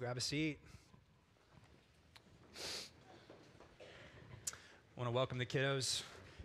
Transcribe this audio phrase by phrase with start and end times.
[0.00, 0.56] grab a seat.
[2.56, 2.62] I
[4.96, 6.04] want to welcome the kiddos.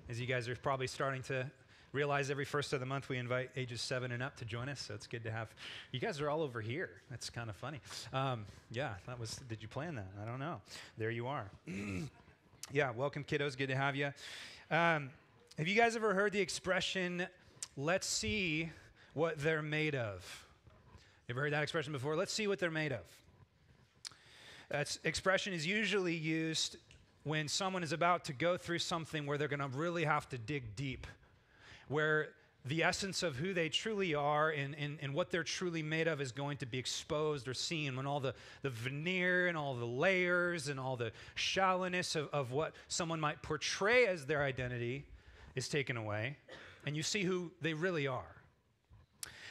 [0.09, 1.49] As you guys are probably starting to
[1.94, 4.81] realize, every first of the month we invite ages seven and up to join us.
[4.81, 5.55] So it's good to have
[5.94, 6.89] you guys are all over here.
[7.10, 7.79] That's kind of funny.
[8.12, 9.39] Um, yeah, that was.
[9.47, 10.11] Did you plan that?
[10.21, 10.59] I don't know.
[10.97, 11.49] There you are.
[12.73, 13.57] yeah, welcome, kiddos.
[13.57, 14.07] Good to have you.
[14.69, 15.11] Um,
[15.57, 17.25] have you guys ever heard the expression,
[17.77, 18.69] let's see
[19.13, 20.45] what they're made of?
[21.29, 22.17] You ever heard that expression before?
[22.17, 23.05] Let's see what they're made of.
[24.69, 26.78] That expression is usually used
[27.24, 30.38] when someone is about to go through something where they're going to really have to
[30.38, 31.07] dig deep,
[31.88, 32.30] where
[32.66, 36.19] the essence of who they truly are and, and, and what they're truly made of
[36.19, 38.33] is going to be exposed or seen when all the,
[38.64, 43.41] the veneer and all the layers and all the shallowness of, of what someone might
[43.44, 45.05] portray as their identity
[45.55, 46.38] is taken away,
[46.86, 48.34] and you see who they really are.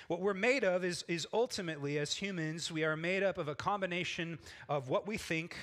[0.08, 3.54] What we're made of is, is ultimately, as humans, we are made up of a
[3.54, 5.56] combination of what we think,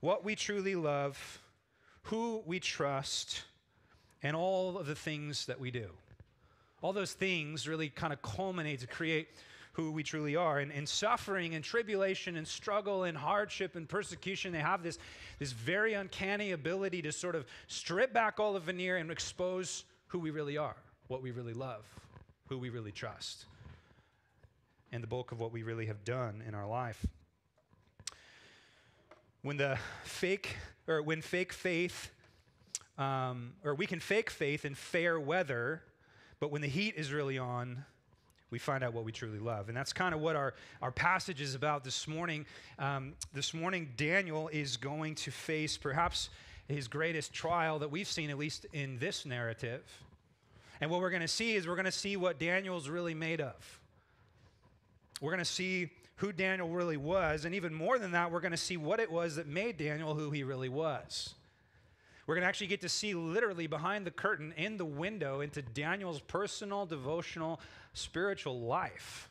[0.00, 1.40] what we truly love,
[2.02, 3.44] who we trust,
[4.22, 5.88] and all of the things that we do.
[6.82, 9.28] All those things really kind of culminate to create
[9.72, 10.58] who we truly are.
[10.58, 14.98] And, and suffering and tribulation and struggle and hardship and persecution, they have this,
[15.38, 20.18] this very uncanny ability to sort of strip back all the veneer and expose who
[20.18, 20.76] we really are,
[21.08, 21.84] what we really love,
[22.48, 23.46] who we really trust,
[24.92, 27.04] and the bulk of what we really have done in our life.
[29.42, 32.10] When the fake, or when fake faith,
[32.98, 35.82] um, or we can fake faith in fair weather,
[36.40, 37.84] but when the heat is really on,
[38.50, 39.68] we find out what we truly love.
[39.68, 42.46] And that's kind of what our, our passage is about this morning.
[42.78, 46.30] Um, this morning, Daniel is going to face perhaps
[46.68, 49.82] his greatest trial that we've seen, at least in this narrative.
[50.80, 53.40] And what we're going to see is we're going to see what Daniel's really made
[53.40, 53.80] of.
[55.20, 57.44] We're going to see who Daniel really was.
[57.44, 60.14] And even more than that, we're going to see what it was that made Daniel
[60.14, 61.34] who he really was.
[62.26, 65.62] We're going to actually get to see literally behind the curtain in the window into
[65.62, 67.60] Daniel's personal, devotional,
[67.92, 69.30] spiritual life.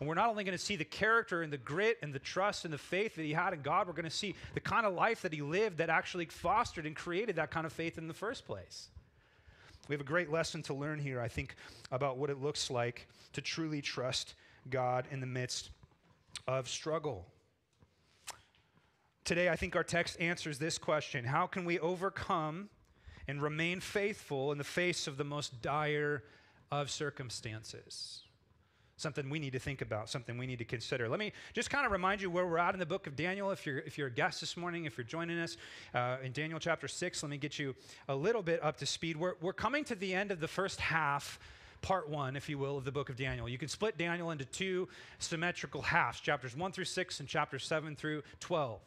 [0.00, 2.64] And we're not only going to see the character and the grit and the trust
[2.64, 4.94] and the faith that he had in God, we're going to see the kind of
[4.94, 8.14] life that he lived that actually fostered and created that kind of faith in the
[8.14, 8.88] first place.
[9.88, 11.56] We have a great lesson to learn here, I think,
[11.90, 14.34] about what it looks like to truly trust
[14.70, 15.70] God in the midst
[16.48, 17.26] of struggle.
[19.24, 22.68] Today, I think our text answers this question How can we overcome
[23.26, 26.24] and remain faithful in the face of the most dire
[26.70, 28.23] of circumstances?
[28.96, 31.08] Something we need to think about, something we need to consider.
[31.08, 33.50] Let me just kind of remind you where we're at in the book of Daniel.
[33.50, 35.56] If you're, if you're a guest this morning, if you're joining us
[35.94, 37.74] uh, in Daniel chapter 6, let me get you
[38.08, 39.16] a little bit up to speed.
[39.16, 41.40] We're, we're coming to the end of the first half
[41.82, 43.48] part one, if you will, of the book of Daniel.
[43.48, 44.88] You can split Daniel into two
[45.18, 48.80] symmetrical halves, chapters 1 through 6 and chapters 7 through 12.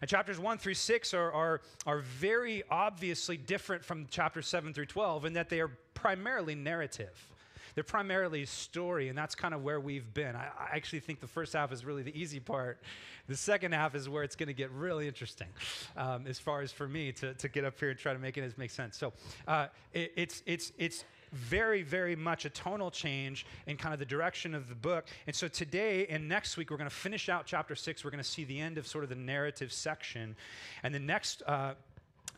[0.00, 4.86] And chapters 1 through 6 are, are, are very obviously different from chapters 7 through
[4.86, 7.28] 12 in that they are primarily narrative.
[7.74, 10.36] They're primarily story, and that's kind of where we've been.
[10.36, 12.80] I, I, actually think the first half is really the easy part.
[13.28, 15.48] The second half is where it's going to get really interesting,
[15.96, 18.36] um, as far as for me to, to get up here and try to make
[18.36, 18.96] it as make sense.
[18.96, 19.12] So
[19.46, 24.06] uh, it, it's, it's, it's very, very much a tonal change in kind of the
[24.06, 25.06] direction of the book.
[25.26, 28.04] And so today and next week, we're going to finish out chapter six.
[28.04, 30.36] We're going to see the end of sort of the narrative section.
[30.82, 31.74] And the next uh,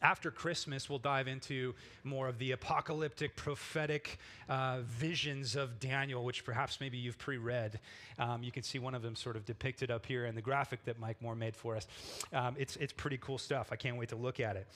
[0.05, 4.19] after Christmas, we'll dive into more of the apocalyptic, prophetic
[4.51, 7.81] uh, visions of Daniel, which perhaps maybe you've pre read.
[8.19, 10.85] Um, you can see one of them sort of depicted up here in the graphic
[10.85, 11.87] that Mike Moore made for us.
[12.35, 13.71] Um, it's, it's pretty cool stuff.
[13.73, 14.67] I can't wait to look at it.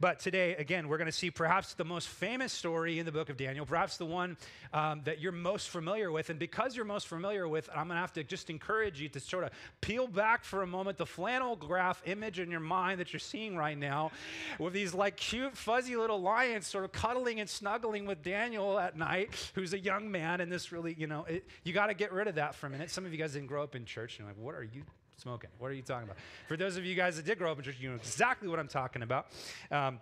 [0.00, 3.28] But today, again, we're going to see perhaps the most famous story in the book
[3.28, 4.36] of Daniel, perhaps the one
[4.72, 6.30] um, that you're most familiar with.
[6.30, 9.20] And because you're most familiar with, I'm going to have to just encourage you to
[9.20, 9.50] sort of
[9.80, 13.56] peel back for a moment the flannel graph image in your mind that you're seeing
[13.56, 14.12] right now
[14.58, 18.96] with these like cute, fuzzy little lions sort of cuddling and snuggling with Daniel at
[18.96, 20.40] night, who's a young man.
[20.40, 22.70] And this really, you know, it, you got to get rid of that for a
[22.70, 22.90] minute.
[22.90, 24.18] Some of you guys didn't grow up in church.
[24.18, 24.82] And you're like, what are you
[25.16, 25.50] smoking?
[25.58, 26.16] What are you talking about?
[26.46, 28.60] For those of you guys that did grow up in church, you know exactly what
[28.60, 29.26] I'm talking about.
[29.72, 29.98] Um,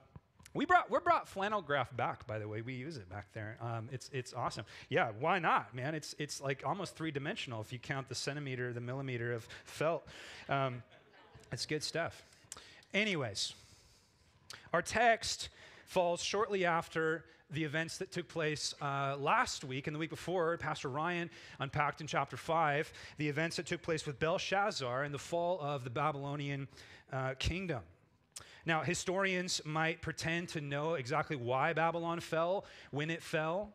[0.53, 2.61] we brought we brought flannel graph back, by the way.
[2.61, 3.57] We use it back there.
[3.63, 4.65] Um, it's it's awesome.
[4.89, 5.95] Yeah, why not, man?
[5.95, 10.07] It's it's like almost three dimensional if you count the centimeter, the millimeter of felt.
[10.49, 10.83] Um,
[11.53, 12.23] it's good stuff.
[12.95, 13.53] Anyways,
[14.73, 15.49] our text
[15.87, 20.57] falls shortly after the events that took place uh, last week and the week before.
[20.59, 25.19] Pastor Ryan unpacked in chapter 5 the events that took place with Belshazzar and the
[25.19, 26.69] fall of the Babylonian
[27.13, 27.83] uh, kingdom.
[28.65, 33.73] Now, historians might pretend to know exactly why Babylon fell, when it fell,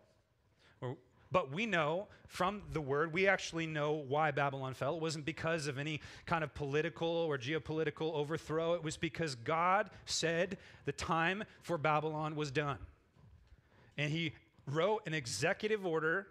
[0.81, 0.97] or
[1.31, 4.95] But we know from the word, we actually know why Babylon fell.
[4.95, 8.73] It wasn't because of any kind of political or geopolitical overthrow.
[8.73, 12.77] It was because God said the time for Babylon was done.
[13.97, 14.33] And he
[14.65, 16.27] wrote an executive order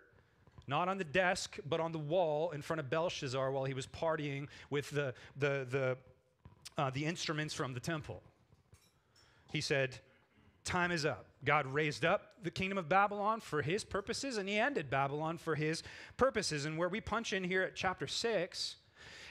[0.67, 3.87] not on the desk, but on the wall in front of Belshazzar while he was
[3.87, 5.97] partying with the, the, the,
[6.79, 8.23] uh, the instruments from the temple.
[9.52, 9.99] He said,
[10.70, 11.26] Time is up.
[11.44, 15.56] God raised up the kingdom of Babylon for his purposes, and he ended Babylon for
[15.56, 15.82] his
[16.17, 16.64] purposes.
[16.64, 18.76] And where we punch in here at chapter 6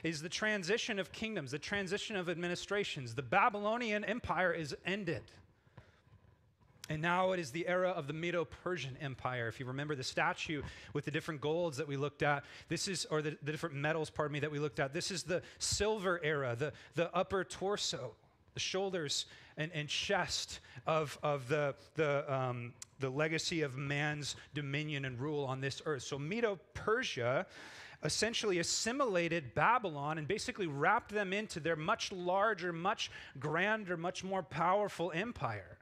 [0.04, 3.16] is the transition of kingdoms, the transition of administrations.
[3.16, 5.22] The Babylonian Empire is ended.
[6.90, 9.48] And now it is the era of the Medo Persian Empire.
[9.48, 10.62] If you remember the statue
[10.92, 14.10] with the different golds that we looked at, this is, or the, the different metals,
[14.10, 18.12] pardon me, that we looked at, this is the silver era, the, the upper torso,
[18.56, 19.26] the shoulders
[19.60, 25.44] and, and chest of, of the, the, um, the legacy of man's dominion and rule
[25.44, 26.02] on this earth.
[26.02, 27.46] So Medo Persia
[28.04, 34.42] essentially assimilated Babylon and basically wrapped them into their much larger, much grander, much more
[34.42, 35.78] powerful empire.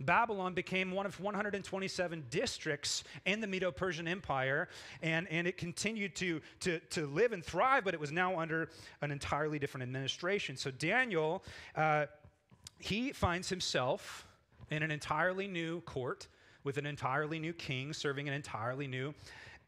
[0.00, 4.68] Babylon became one of 127 districts in the Medo Persian Empire,
[5.00, 8.68] and, and it continued to, to, to live and thrive, but it was now under
[9.00, 10.56] an entirely different administration.
[10.56, 11.42] So Daniel,
[11.76, 12.06] uh,
[12.78, 14.26] he finds himself
[14.70, 16.28] in an entirely new court
[16.64, 19.14] with an entirely new king serving an entirely new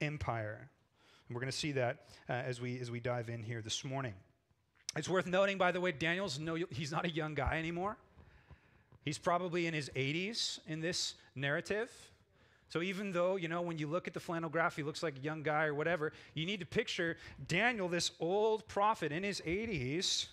[0.00, 0.68] empire.
[1.28, 3.84] And we're going to see that uh, as, we, as we dive in here this
[3.84, 4.14] morning.
[4.96, 7.96] It's worth noting, by the way, Daniel's no, he's not a young guy anymore.
[9.04, 11.90] He's probably in his 80s in this narrative.
[12.68, 15.16] So even though, you know, when you look at the flannel graph, he looks like
[15.16, 17.16] a young guy or whatever, you need to picture
[17.46, 20.26] Daniel, this old prophet in his 80s.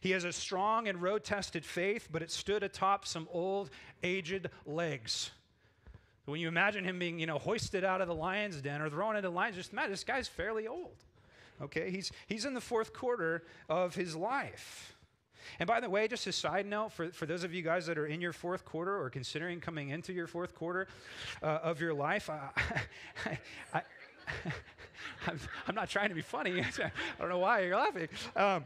[0.00, 3.70] He has a strong and road tested faith, but it stood atop some old,
[4.02, 5.30] aged legs.
[6.26, 9.16] When you imagine him being, you know, hoisted out of the lion's den or thrown
[9.16, 10.96] into the lions, just imagine this guy's fairly old.
[11.62, 14.94] Okay, he's, he's in the fourth quarter of his life.
[15.58, 17.98] And by the way, just a side note for, for those of you guys that
[17.98, 20.88] are in your fourth quarter or considering coming into your fourth quarter
[21.42, 22.38] uh, of your life, uh,
[23.26, 23.38] I,
[23.72, 23.82] I,
[25.26, 25.38] I'm,
[25.68, 26.60] I'm, not trying to be funny.
[26.62, 28.08] I don't know why you're laughing.
[28.34, 28.64] Um,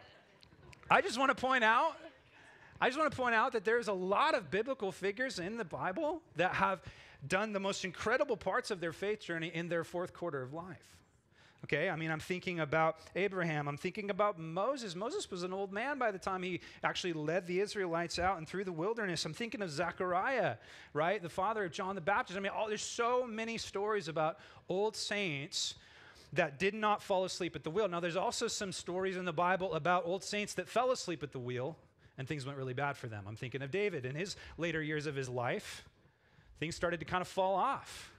[0.90, 1.96] I just want to point out.
[2.80, 5.64] I just want to point out that there's a lot of biblical figures in the
[5.64, 6.80] Bible that have
[7.26, 10.96] done the most incredible parts of their faith journey in their fourth quarter of life.
[11.64, 13.66] Okay, I mean, I'm thinking about Abraham.
[13.66, 14.94] I'm thinking about Moses.
[14.94, 18.48] Moses was an old man by the time he actually led the Israelites out and
[18.48, 19.24] through the wilderness.
[19.24, 20.54] I'm thinking of Zechariah,
[20.94, 21.20] right?
[21.20, 22.38] The father of John the Baptist.
[22.38, 24.38] I mean, oh, there's so many stories about
[24.68, 25.74] old saints
[26.32, 27.88] that did not fall asleep at the wheel.
[27.88, 31.32] Now, there's also some stories in the Bible about old saints that fell asleep at
[31.32, 31.76] the wheel
[32.16, 33.24] and things went really bad for them.
[33.26, 35.84] I'm thinking of David in his later years of his life.
[36.58, 38.10] Things started to kind of fall off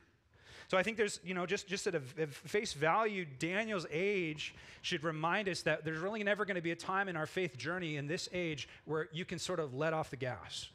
[0.69, 4.53] so I think there's, you know, just, just at a, face value, Daniel's age
[4.83, 7.57] should remind us that there's really never going to be a time in our faith
[7.57, 10.69] journey in this age where you can sort of let off the gas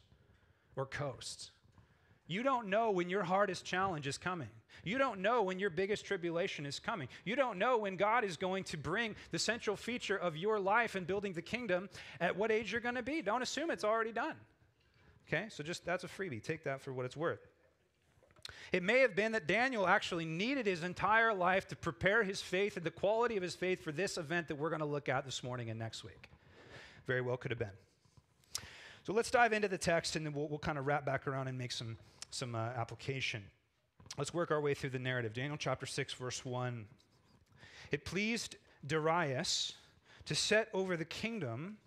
[0.75, 1.51] or coast.
[2.27, 4.49] You don't know when your hardest challenge is coming.
[4.83, 7.07] You don't know when your biggest tribulation is coming.
[7.23, 10.95] You don't know when God is going to bring the central feature of your life
[10.95, 11.89] and building the kingdom
[12.19, 13.21] at what age you're going to be.
[13.21, 14.35] Don't assume it's already done.
[15.27, 15.45] Okay?
[15.49, 16.41] So just that's a freebie.
[16.41, 17.47] Take that for what it's worth.
[18.71, 22.77] It may have been that Daniel actually needed his entire life to prepare his faith
[22.77, 25.25] and the quality of his faith for this event that we're going to look at
[25.25, 26.29] this morning and next week.
[27.07, 27.71] Very well could have been.
[29.03, 31.47] So let's dive into the text and then we'll, we'll kind of wrap back around
[31.47, 31.97] and make some,
[32.35, 33.43] some uh, application.
[34.17, 35.33] Let's work our way through the narrative.
[35.33, 36.85] Daniel chapter 6, verse 1.
[37.91, 39.73] It pleased Darius
[40.25, 41.77] to set over the kingdom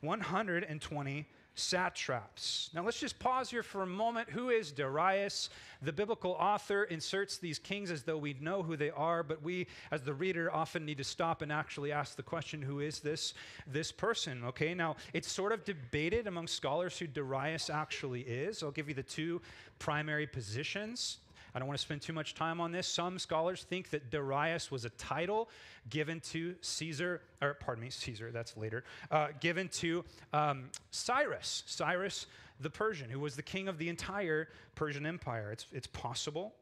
[0.00, 1.26] 120
[1.60, 2.70] satraps.
[2.74, 4.30] Now let's just pause here for a moment.
[4.30, 5.50] Who is Darius?
[5.82, 9.66] The biblical author inserts these kings as though we know who they are, but we,
[9.90, 13.34] as the reader, often need to stop and actually ask the question who is this,
[13.66, 14.44] this person?
[14.44, 18.62] Okay, now it's sort of debated among scholars who Darius actually is.
[18.62, 19.40] I'll give you the two
[19.78, 21.18] primary positions.
[21.54, 22.86] I don't want to spend too much time on this.
[22.86, 25.48] Some scholars think that Darius was a title
[25.88, 32.26] given to Caesar, or pardon me, Caesar, that's later, uh, given to um, Cyrus, Cyrus
[32.60, 35.50] the Persian, who was the king of the entire Persian Empire.
[35.52, 36.54] It's, it's possible.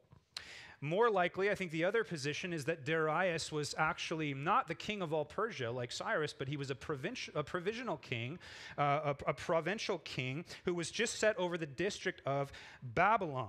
[0.80, 5.02] More likely, I think the other position is that Darius was actually not the king
[5.02, 8.38] of all Persia like Cyrus, but he was a, provinci- a provisional king,
[8.78, 13.48] uh, a, a provincial king who was just set over the district of Babylon.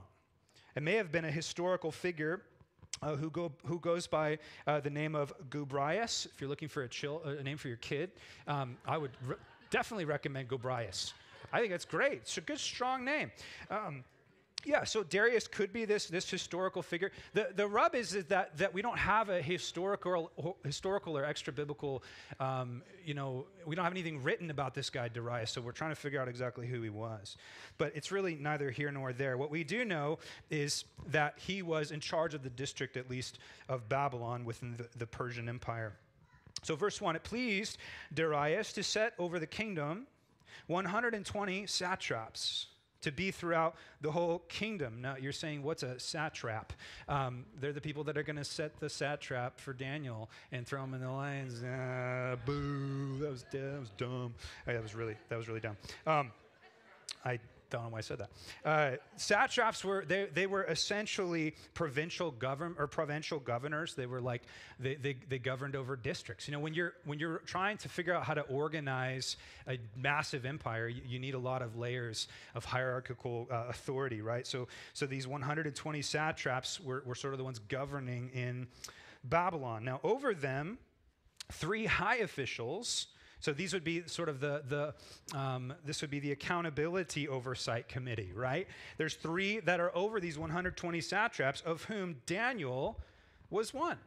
[0.80, 2.40] It may have been a historical figure
[3.02, 6.26] uh, who, go, who goes by uh, the name of Gobryas.
[6.26, 8.12] If you're looking for a, chill, a name for your kid,
[8.48, 9.36] um, I would re-
[9.72, 11.12] definitely recommend Gobryas.
[11.52, 12.20] I think that's great.
[12.22, 13.30] It's a good, strong name.
[13.70, 14.06] Um,
[14.66, 17.12] Yeah, so Darius could be this, this historical figure.
[17.34, 21.54] The, the rub is, is that, that we don't have a historical, historical or extra
[21.54, 22.04] biblical,
[22.42, 25.92] um, you know, we don't have anything written about this guy, Darius, so we're trying
[25.92, 27.38] to figure out exactly who he was.
[27.78, 29.38] But it's really neither here nor there.
[29.38, 33.40] What we do know is that he was in charge of the district, at least,
[33.70, 35.94] of Babylon within the, the Persian Empire.
[36.64, 37.78] So, verse 1 it pleased
[38.14, 40.08] Darius to set over the kingdom
[40.68, 42.68] 120 satraps
[43.02, 45.02] to be throughout the whole kingdom.
[45.02, 46.74] Now, you're saying, what's a satrap?
[47.08, 50.84] Um, they're the people that are going to set the satrap for Daniel and throw
[50.84, 51.64] him in the lions.
[51.64, 53.18] Ah, boo!
[53.20, 54.34] That was that was dumb.
[54.66, 55.78] That was really that was really dumb.
[56.06, 56.32] Um,
[57.26, 57.40] I
[57.70, 58.30] don't know why I said that.
[58.66, 63.94] Uh, satraps were they, they were essentially provincial govern or provincial governors.
[63.94, 64.44] They were like
[64.80, 66.48] they, they, they governed over districts.
[66.48, 70.46] You know, when you're when you're trying to figure out how to organize a massive
[70.46, 74.48] empire, you, you need a lot of layers of hierarchical uh, authority, right?
[74.48, 78.68] So so these 120 satraps were, were sort of the ones governing in
[79.24, 79.84] Babylon.
[79.86, 80.80] Now over them,
[81.52, 83.08] three high officials
[83.40, 87.88] so these would be sort of the, the um, this would be the accountability oversight
[87.88, 88.68] committee, right?
[88.98, 93.00] There's three that are over these 120 satraps, of whom Daniel
[93.50, 93.98] was one.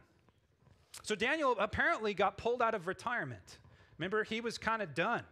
[1.02, 3.58] So Daniel apparently got pulled out of retirement.
[3.98, 5.22] Remember, he was kind of done.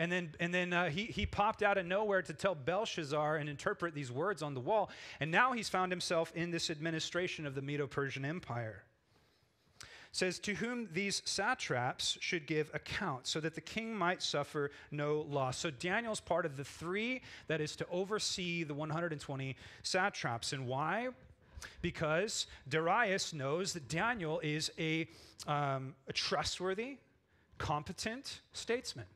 [0.00, 3.48] And then, and then uh, he, he popped out of nowhere to tell Belshazzar and
[3.48, 4.90] interpret these words on the wall.
[5.20, 8.82] And now he's found himself in this administration of the Medo Persian Empire
[10.14, 15.26] says, To whom these satraps should give account, so that the king might suffer no
[15.28, 15.58] loss.
[15.58, 20.52] So Daniel's part of the three that is to oversee the 120 satraps.
[20.52, 21.08] And why?
[21.82, 25.08] Because Darius knows that Daniel is a,
[25.48, 26.98] um, a trustworthy,
[27.58, 29.06] competent statesman.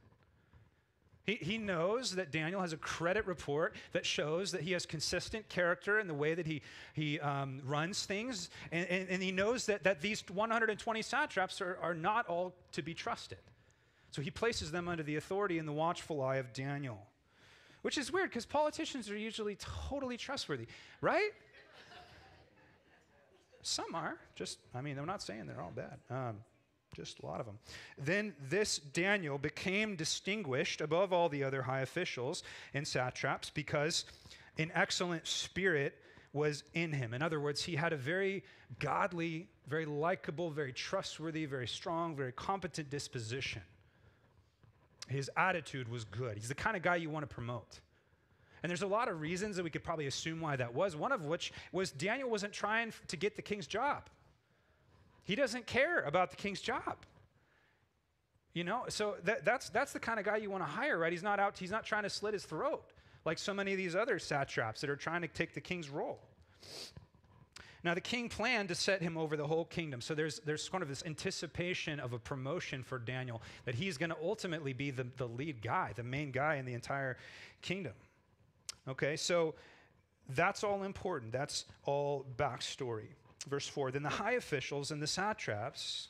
[1.28, 5.47] He, he knows that Daniel has a credit report that shows that he has consistent
[5.50, 6.62] character in the way that he,
[6.94, 8.49] he um, runs things.
[8.73, 12.80] And, and, and, he knows that, that these 120 satraps are, are not all to
[12.80, 13.40] be trusted.
[14.11, 17.06] So he places them under the authority and the watchful eye of Daniel,
[17.82, 19.58] which is weird because politicians are usually
[19.90, 20.66] totally trustworthy,
[21.02, 21.32] right?
[23.61, 24.16] Some are.
[24.35, 25.99] Just, I mean, I'm not saying they're all bad.
[26.08, 26.37] Um,
[26.95, 27.59] just a lot of them.
[27.97, 32.42] Then this Daniel became distinguished above all the other high officials
[32.75, 34.04] and satraps because
[34.59, 35.95] an excellent spirit
[36.33, 37.14] was in him.
[37.14, 38.45] In other words, he had a very
[38.78, 43.62] godly, very likable, very trustworthy, very strong, very competent disposition.
[45.09, 46.37] His attitude was good.
[46.37, 47.80] He's the kind of guy you want to promote.
[48.62, 50.97] And there's a lot of reasons that we could probably assume why that was.
[50.97, 54.11] One of which was Daniel wasn't trying to get the king's job.
[55.28, 56.97] He doesn't care about the king's job.
[58.54, 61.12] You know, so that, that's, that's the kind of guy you want to hire, right?
[61.12, 62.82] He's not out, he's not trying to slit his throat
[63.26, 66.18] like so many of these other satraps that are trying to take the king's role.
[67.85, 70.00] Now, the king planned to set him over the whole kingdom.
[70.00, 74.11] So there's, there's kind of this anticipation of a promotion for Daniel that he's going
[74.11, 77.18] to ultimately be the, the lead guy, the main guy in the entire
[77.61, 77.92] kingdom.
[78.88, 79.56] Okay, so
[80.30, 81.32] that's all important.
[81.32, 83.08] That's all backstory.
[83.47, 86.09] Verse 4 Then the high officials and the satraps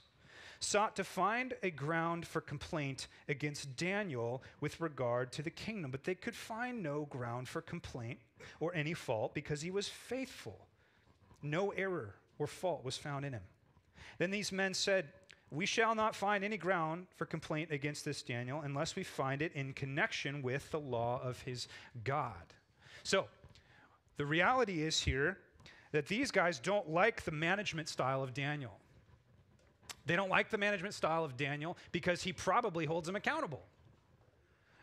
[0.61, 6.05] sought to find a ground for complaint against Daniel with regard to the kingdom, but
[6.05, 8.19] they could find no ground for complaint
[8.61, 10.67] or any fault because he was faithful.
[11.43, 13.43] No error or fault was found in him.
[14.19, 15.09] Then these men said,
[15.51, 19.53] We shall not find any ground for complaint against this Daniel unless we find it
[19.53, 21.69] in connection with the law of his
[22.03, 22.55] God.
[23.05, 23.27] So,
[24.17, 25.39] the reality is here
[25.93, 28.79] that these guys don't like the management style of Daniel.
[30.07, 33.63] They don't like the management style of Daniel because he probably holds them accountable.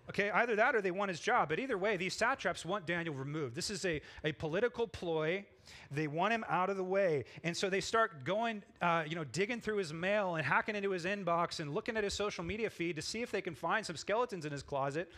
[0.07, 1.49] Okay, either that or they want his job.
[1.49, 3.55] But either way, these satraps want Daniel removed.
[3.55, 5.43] This is a, a political ploy.
[5.89, 7.25] They want him out of the way.
[7.43, 10.91] And so they start going, uh, you know, digging through his mail and hacking into
[10.91, 13.83] his inbox and looking at his social media feed to see if they can find
[13.83, 15.11] some skeletons in his closet,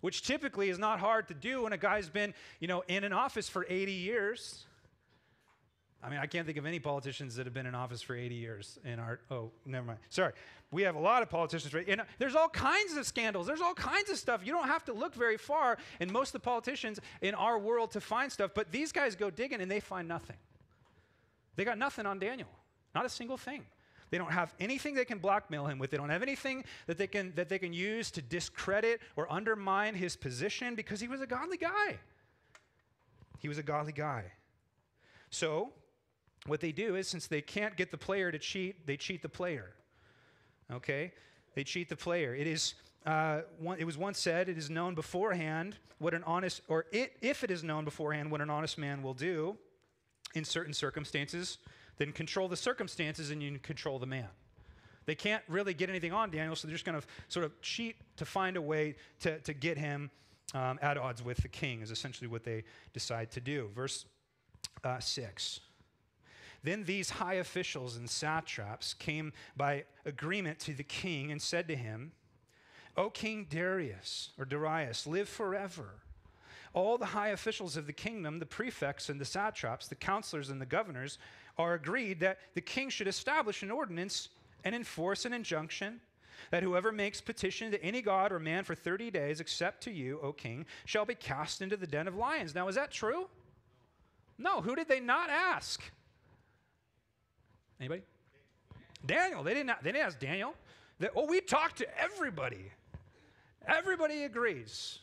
[0.00, 3.12] which typically is not hard to do when a guy's been, you know, in an
[3.12, 4.66] office for 80 years.
[6.02, 8.34] I mean, I can't think of any politicians that have been in office for 80
[8.34, 9.20] years in our.
[9.30, 10.00] Oh, never mind.
[10.08, 10.32] Sorry.
[10.72, 11.72] We have a lot of politicians.
[11.72, 11.86] Right?
[11.88, 13.46] And there's all kinds of scandals.
[13.46, 14.40] There's all kinds of stuff.
[14.44, 17.92] You don't have to look very far in most of the politicians in our world
[17.92, 18.50] to find stuff.
[18.54, 20.36] But these guys go digging and they find nothing.
[21.54, 22.48] They got nothing on Daniel.
[22.94, 23.64] Not a single thing.
[24.10, 25.90] They don't have anything they can blackmail him with.
[25.90, 29.94] They don't have anything that they can that they can use to discredit or undermine
[29.94, 31.98] his position because he was a godly guy.
[33.38, 34.24] He was a godly guy.
[35.30, 35.72] So
[36.46, 39.28] what they do is since they can't get the player to cheat, they cheat the
[39.28, 39.70] player.
[40.72, 41.12] Okay?
[41.54, 42.34] They cheat the player.
[42.34, 42.74] It is.
[43.04, 47.16] Uh, one, it was once said, it is known beforehand what an honest, or it,
[47.20, 49.56] if it is known beforehand what an honest man will do
[50.34, 51.58] in certain circumstances,
[51.96, 54.28] then control the circumstances and you can control the man.
[55.04, 57.96] They can't really get anything on Daniel, so they're just going to sort of cheat
[58.16, 60.10] to find a way to, to get him
[60.54, 63.70] um, at odds with the king, is essentially what they decide to do.
[63.74, 64.06] Verse
[64.84, 65.60] uh, 6.
[66.62, 71.76] Then these high officials and satraps came by agreement to the king and said to
[71.76, 72.12] him,
[72.96, 75.94] O King Darius, or Darius, live forever.
[76.74, 80.60] All the high officials of the kingdom, the prefects and the satraps, the counselors and
[80.60, 81.18] the governors,
[81.58, 84.28] are agreed that the king should establish an ordinance
[84.64, 86.00] and enforce an injunction
[86.50, 90.18] that whoever makes petition to any god or man for 30 days, except to you,
[90.22, 92.54] O king, shall be cast into the den of lions.
[92.54, 93.28] Now, is that true?
[94.38, 94.60] No.
[94.60, 95.82] Who did they not ask?
[97.82, 98.02] Anybody?
[99.04, 99.42] Daniel.
[99.42, 100.54] They didn't, they didn't ask Daniel.
[101.00, 102.70] They, oh, we talked to everybody.
[103.66, 105.00] Everybody agrees.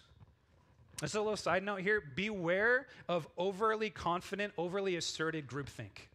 [1.01, 6.07] Just a little side note here beware of overly confident, overly asserted groupthink.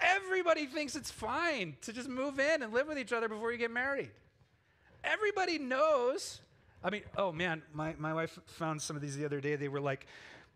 [0.00, 3.58] Everybody thinks it's fine to just move in and live with each other before you
[3.58, 4.10] get married.
[5.04, 6.40] Everybody knows.
[6.82, 9.54] I mean, oh man, my, my wife found some of these the other day.
[9.54, 10.06] They were like,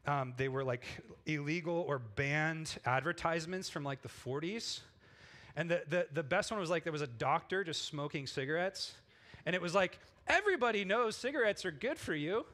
[0.07, 0.85] um, they were like
[1.27, 4.81] illegal or banned advertisements from like the 40s.
[5.57, 8.95] And the, the, the best one was like there was a doctor just smoking cigarettes.
[9.47, 12.45] And it was like, everybody knows cigarettes are good for you,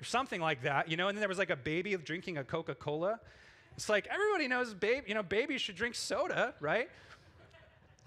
[0.00, 1.08] or something like that, you know?
[1.08, 3.20] And then there was like a baby drinking a Coca Cola.
[3.76, 6.88] It's like everybody knows babe, you know, babies should drink soda, right?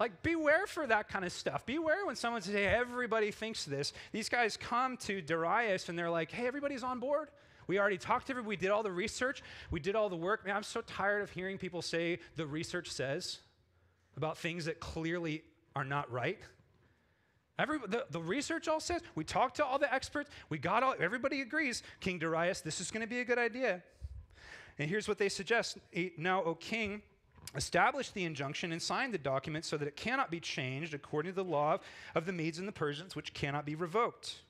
[0.00, 1.66] Like, beware for that kind of stuff.
[1.66, 3.92] Beware when someone says, hey, everybody thinks this.
[4.12, 7.28] These guys come to Darius and they're like, hey, everybody's on board.
[7.70, 8.48] We already talked to everybody.
[8.48, 9.44] We did all the research.
[9.70, 10.44] We did all the work.
[10.44, 13.38] Man, I'm so tired of hearing people say the research says
[14.16, 15.44] about things that clearly
[15.76, 16.40] are not right.
[17.60, 20.30] Every, the, the research all says, we talked to all the experts.
[20.48, 23.84] We got all, everybody agrees, King Darius, this is going to be a good idea.
[24.80, 25.78] And here's what they suggest
[26.18, 27.02] Now, O king,
[27.54, 31.36] establish the injunction and sign the document so that it cannot be changed according to
[31.36, 31.78] the law
[32.16, 34.40] of the Medes and the Persians, which cannot be revoked.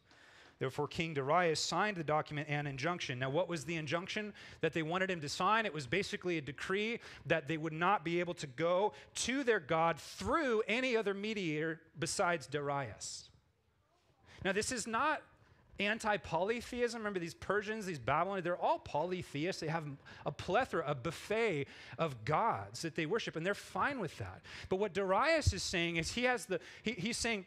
[0.61, 3.19] Therefore, King Darius signed the document and injunction.
[3.19, 5.65] Now, what was the injunction that they wanted him to sign?
[5.65, 9.59] It was basically a decree that they would not be able to go to their
[9.59, 13.31] God through any other mediator besides Darius.
[14.45, 15.23] Now, this is not
[15.79, 17.01] anti polytheism.
[17.01, 19.63] Remember, these Persians, these Babylonians, they're all polytheists.
[19.63, 19.85] They have
[20.27, 24.43] a plethora, a buffet of gods that they worship, and they're fine with that.
[24.69, 27.47] But what Darius is saying is he has the, he, he's saying,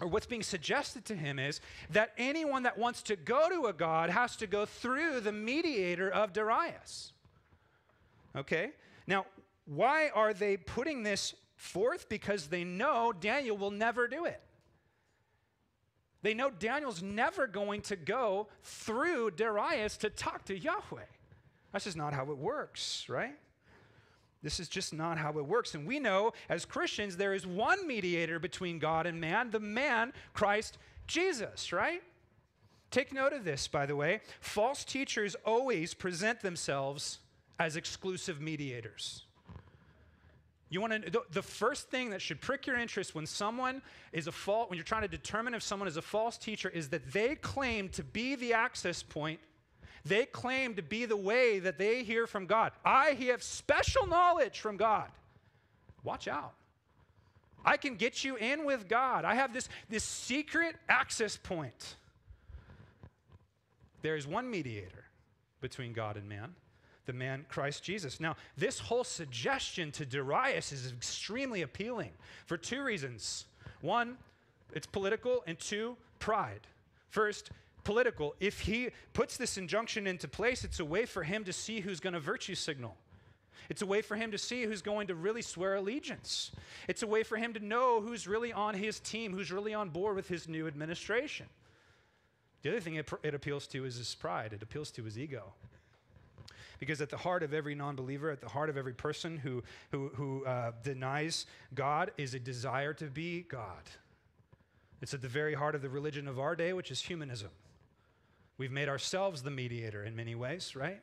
[0.00, 3.72] or what's being suggested to him is that anyone that wants to go to a
[3.72, 7.12] god has to go through the mediator of Darius.
[8.36, 8.72] Okay?
[9.06, 9.26] Now,
[9.66, 12.08] why are they putting this forth?
[12.08, 14.40] Because they know Daniel will never do it.
[16.22, 21.02] They know Daniel's never going to go through Darius to talk to Yahweh.
[21.72, 23.34] That's just not how it works, right?
[24.44, 25.74] This is just not how it works.
[25.74, 30.12] And we know as Christians, there is one mediator between God and man, the man,
[30.34, 30.76] Christ
[31.06, 32.02] Jesus, right?
[32.90, 34.20] Take note of this, by the way.
[34.40, 37.18] False teachers always present themselves
[37.58, 39.22] as exclusive mediators.
[40.68, 43.80] You want to the, first thing that should prick your interest when someone
[44.12, 46.88] is a fault when you're trying to determine if someone is a false teacher is
[46.88, 49.40] that they claim to be the access point.
[50.04, 52.72] They claim to be the way that they hear from God.
[52.84, 55.08] I have special knowledge from God.
[56.02, 56.52] Watch out.
[57.64, 59.24] I can get you in with God.
[59.24, 61.96] I have this, this secret access point.
[64.02, 65.06] There is one mediator
[65.62, 66.54] between God and man,
[67.06, 68.20] the man Christ Jesus.
[68.20, 72.10] Now, this whole suggestion to Darius is extremely appealing
[72.44, 73.46] for two reasons.
[73.80, 74.18] One,
[74.74, 76.66] it's political, and two, pride.
[77.08, 77.50] First,
[77.84, 78.34] political.
[78.40, 82.00] If he puts this injunction into place, it's a way for him to see who's
[82.00, 82.96] going to virtue signal.
[83.68, 86.50] It's a way for him to see who's going to really swear allegiance.
[86.88, 89.88] It's a way for him to know who's really on his team, who's really on
[89.88, 91.46] board with his new administration.
[92.62, 95.52] The other thing it, it appeals to is his pride, it appeals to his ego.
[96.78, 99.62] Because at the heart of every non believer, at the heart of every person who,
[99.90, 103.82] who, who uh, denies God, is a desire to be God.
[105.00, 107.50] It's at the very heart of the religion of our day, which is humanism.
[108.56, 111.00] We've made ourselves the mediator in many ways, right?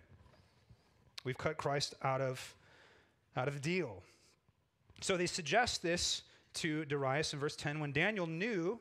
[1.23, 2.55] We've cut Christ out of,
[3.35, 4.01] out of the deal.
[5.01, 6.23] So they suggest this
[6.55, 8.79] to Darius in verse 10 when Daniel knew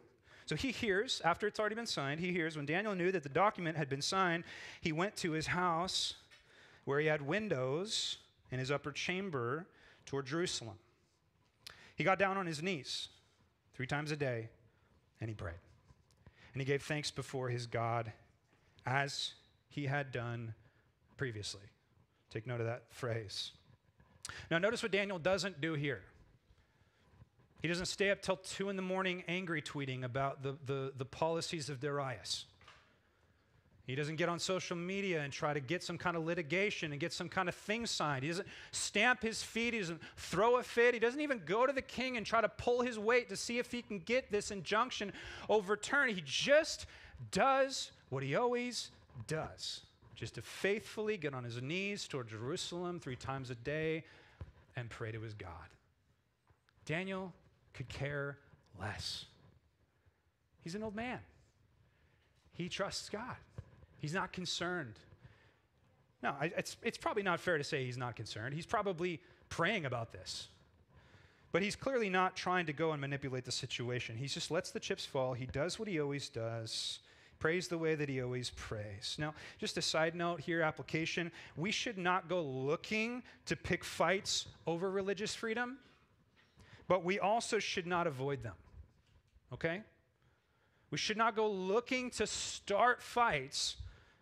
[0.50, 3.28] so he hears, after it's already been signed, he hears when Daniel knew that the
[3.28, 4.42] document had been signed,
[4.80, 6.14] he went to his house
[6.86, 8.16] where he had windows
[8.50, 9.68] in his upper chamber
[10.06, 10.74] toward Jerusalem.
[11.94, 13.10] He got down on his knees
[13.74, 14.48] three times a day
[15.20, 15.54] And he prayed.
[16.52, 18.12] And he gave thanks before his God
[18.86, 19.32] as
[19.68, 20.54] he had done
[21.16, 21.60] previously.
[22.30, 23.52] Take note of that phrase.
[24.50, 26.02] Now, notice what Daniel doesn't do here.
[27.62, 31.04] He doesn't stay up till 2 in the morning angry tweeting about the, the, the
[31.04, 32.46] policies of Darius.
[33.86, 37.00] He doesn't get on social media and try to get some kind of litigation and
[37.00, 38.22] get some kind of thing signed.
[38.22, 39.74] He doesn't stamp his feet.
[39.74, 40.94] He doesn't throw a fit.
[40.94, 43.58] He doesn't even go to the king and try to pull his weight to see
[43.58, 45.12] if he can get this injunction
[45.48, 46.14] overturned.
[46.14, 46.86] He just
[47.32, 48.90] does what he always
[49.26, 49.80] does
[50.14, 54.04] just to faithfully get on his knees toward Jerusalem three times a day
[54.76, 55.50] and pray to his God.
[56.84, 57.32] Daniel
[57.72, 58.36] could care
[58.78, 59.24] less.
[60.62, 61.20] He's an old man.
[62.52, 63.36] He trusts God.
[63.98, 64.94] He's not concerned.
[66.22, 68.54] No, it's, it's probably not fair to say he's not concerned.
[68.54, 70.48] He's probably praying about this.
[71.52, 74.16] But he's clearly not trying to go and manipulate the situation.
[74.16, 75.32] He just lets the chips fall.
[75.32, 77.00] He does what he always does,
[77.40, 79.16] prays the way that he always prays.
[79.18, 84.46] Now, just a side note here, application we should not go looking to pick fights
[84.66, 85.78] over religious freedom,
[86.86, 88.54] but we also should not avoid them.
[89.52, 89.82] Okay?
[90.90, 93.76] We should not go looking to start fights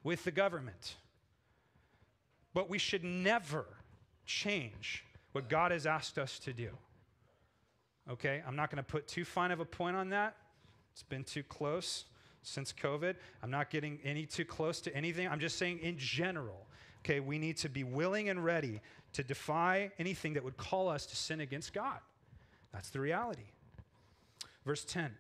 [0.05, 0.95] with the government.
[2.55, 3.67] But we should never
[4.27, 6.71] change what God has asked us to do.
[8.09, 8.43] Okay?
[8.47, 10.37] I'm not going to put too fine of a point on that.
[10.93, 12.05] It's been too close
[12.49, 13.15] since COVID.
[13.43, 15.29] I'm not getting any too close to anything.
[15.29, 16.67] I'm just saying in general,
[17.05, 18.81] okay, we need to be willing and ready
[19.13, 21.99] to defy anything that would call us to sin against God.
[22.73, 23.51] That's the reality.
[24.65, 25.15] Verse 10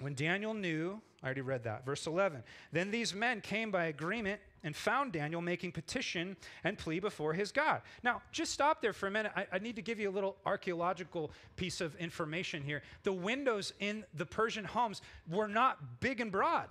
[0.00, 4.42] when Daniel knew, I already read that, verse 11, then these men came by agreement
[4.62, 7.80] and found Daniel making petition and plea before his God.
[8.02, 9.32] Now, just stop there for a minute.
[9.34, 12.82] I, I, need to give you a little archaeological piece of information here.
[13.04, 16.68] The windows in the Persian homes were not big and broad.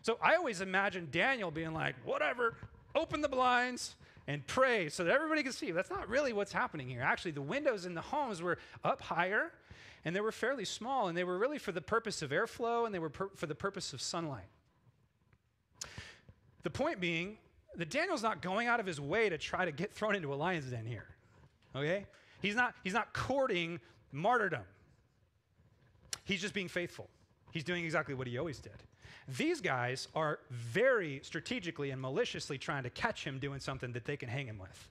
[0.00, 2.54] So I always imagine Daniel being like, whatever,
[2.94, 3.94] open the blinds
[4.26, 5.70] and pray so that everybody can see.
[5.70, 7.02] That's not really what's happening here.
[7.02, 9.52] Actually, the windows in the homes were up higher
[10.08, 12.94] and they were fairly small, and they were really for the purpose of airflow and
[12.94, 14.48] they were for the purpose of sunlight.
[16.62, 17.36] The point being
[17.76, 20.34] that Daniel's not going out of his way to try to get thrown into a
[20.34, 21.08] lion's den here.
[21.76, 22.06] Okay?
[22.40, 24.62] He's not, he's not courting martyrdom.
[26.24, 27.10] He's just being faithful.
[27.52, 28.82] He's doing exactly what he always did.
[29.36, 34.16] These guys are very strategically and maliciously trying to catch him doing something that they
[34.16, 34.88] can hang him with.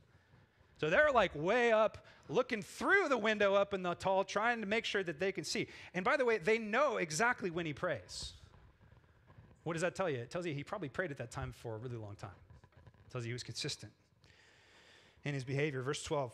[0.80, 4.68] So they're like way up, looking through the window up in the tall, trying to
[4.68, 5.68] make sure that they can see.
[5.94, 8.34] And by the way, they know exactly when he prays.
[9.63, 10.20] What does that tell you?
[10.20, 12.30] It tells you he probably prayed at that time for a really long time.
[13.08, 13.92] It tells you he was consistent
[15.24, 15.82] in his behavior.
[15.82, 16.34] Verse 12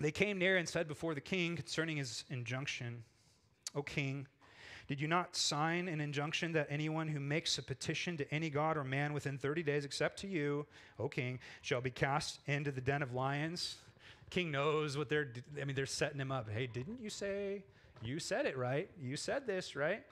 [0.00, 3.04] They came near and said before the king concerning his injunction,
[3.74, 4.26] O king,
[4.88, 8.76] did you not sign an injunction that anyone who makes a petition to any god
[8.76, 10.66] or man within 30 days, except to you,
[10.98, 13.76] O king, shall be cast into the den of lions?
[14.30, 15.28] King knows what they're,
[15.60, 16.48] I mean, they're setting him up.
[16.50, 17.62] Hey, didn't you say,
[18.02, 18.88] you said it right?
[19.00, 20.02] You said this, right?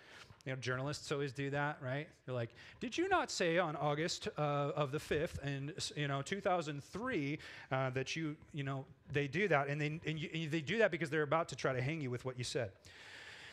[0.45, 2.07] You know, journalists always do that, right?
[2.25, 6.23] They're like, "Did you not say on August uh, of the fifth, and you know,
[6.23, 7.39] 2003,
[7.73, 10.79] uh, that you, you know, they do that, and they and, you, and they do
[10.79, 12.71] that because they're about to try to hang you with what you said."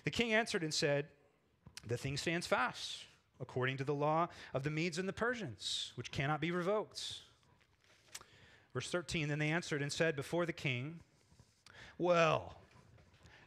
[0.04, 1.08] The king answered and said,
[1.88, 3.06] The thing stands fast,
[3.40, 7.22] according to the law of the Medes and the Persians, which cannot be revoked.
[8.74, 11.00] Verse 13 Then they answered and said before the king,
[11.98, 12.56] Well,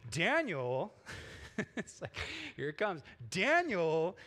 [0.09, 0.93] Daniel,
[1.75, 2.15] it's like,
[2.55, 3.01] here it comes.
[3.29, 4.17] Daniel,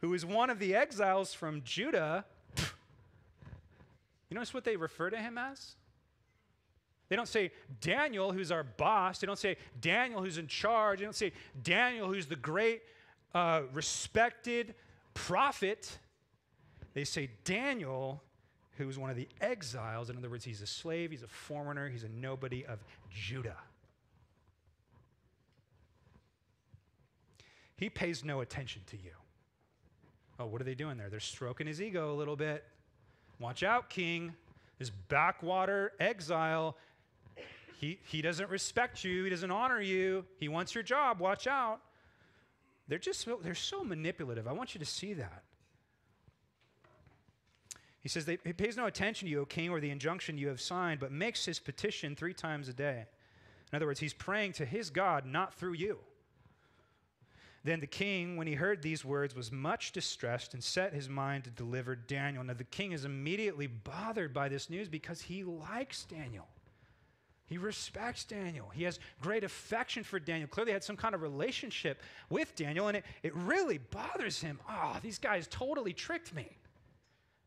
[0.00, 2.24] who is one of the exiles from Judah,
[2.56, 5.76] you notice what they refer to him as?
[7.08, 9.18] They don't say Daniel, who's our boss.
[9.18, 10.98] They don't say Daniel, who's in charge.
[10.98, 12.82] They don't say Daniel, who's the great,
[13.34, 14.74] uh, respected
[15.14, 15.98] prophet.
[16.94, 18.22] They say Daniel,
[18.76, 20.10] who's one of the exiles.
[20.10, 23.58] In other words, he's a slave, he's a foreigner, he's a nobody of Judah.
[27.76, 29.12] He pays no attention to you.
[30.38, 31.08] Oh, what are they doing there?
[31.08, 32.64] They're stroking his ego a little bit.
[33.38, 34.34] Watch out, king.
[34.78, 36.76] This backwater exile
[37.78, 39.24] he, he doesn't respect you.
[39.24, 40.24] He doesn't honor you.
[40.38, 41.20] He wants your job.
[41.20, 41.80] Watch out.
[42.88, 44.46] They're just so, they're so manipulative.
[44.46, 45.42] I want you to see that.
[48.00, 50.60] He says, He pays no attention to you, O king, or the injunction you have
[50.60, 53.04] signed, but makes his petition three times a day.
[53.72, 55.98] In other words, he's praying to his God, not through you.
[57.64, 61.44] Then the king, when he heard these words, was much distressed and set his mind
[61.44, 62.44] to deliver Daniel.
[62.44, 66.46] Now, the king is immediately bothered by this news because he likes Daniel.
[67.46, 68.68] He respects Daniel.
[68.74, 70.48] He has great affection for Daniel.
[70.48, 74.58] Clearly had some kind of relationship with Daniel, and it, it really bothers him.
[74.68, 76.48] Oh, these guys totally tricked me.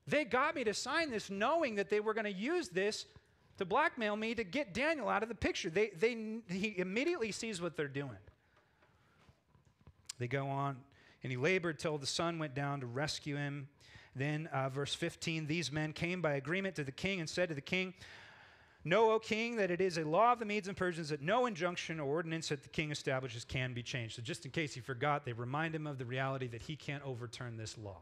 [0.08, 3.06] They got me to sign this knowing that they were going to use this
[3.58, 5.70] to blackmail me to get Daniel out of the picture.
[5.70, 8.18] They, they, he immediately sees what they're doing.
[10.18, 10.78] They go on,
[11.24, 13.68] and he labored till the sun went down to rescue him.
[14.16, 17.56] Then, uh, verse 15, these men came by agreement to the king and said to
[17.56, 17.94] the king,
[18.86, 21.46] Know, O king, that it is a law of the Medes and Persians that no
[21.48, 24.16] injunction or ordinance that the king establishes can be changed.
[24.16, 27.04] So, just in case he forgot, they remind him of the reality that he can't
[27.04, 28.00] overturn this law.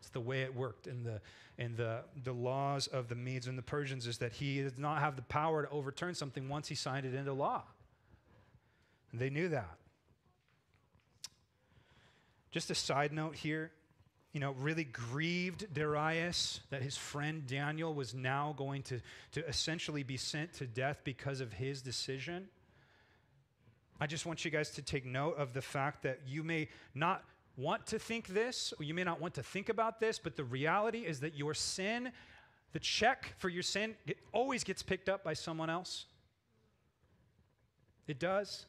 [0.00, 1.20] It's the way it worked in the,
[1.56, 4.98] in the, the laws of the Medes and the Persians, is that he does not
[4.98, 7.62] have the power to overturn something once he signed it into law.
[9.12, 9.76] And they knew that.
[12.50, 13.70] Just a side note here
[14.36, 19.00] you know, really grieved Darius that his friend Daniel was now going to,
[19.32, 22.46] to essentially be sent to death because of his decision.
[23.98, 27.24] I just want you guys to take note of the fact that you may not
[27.56, 30.44] want to think this, or you may not want to think about this, but the
[30.44, 32.12] reality is that your sin,
[32.74, 36.04] the check for your sin, it always gets picked up by someone else.
[38.06, 38.66] It does.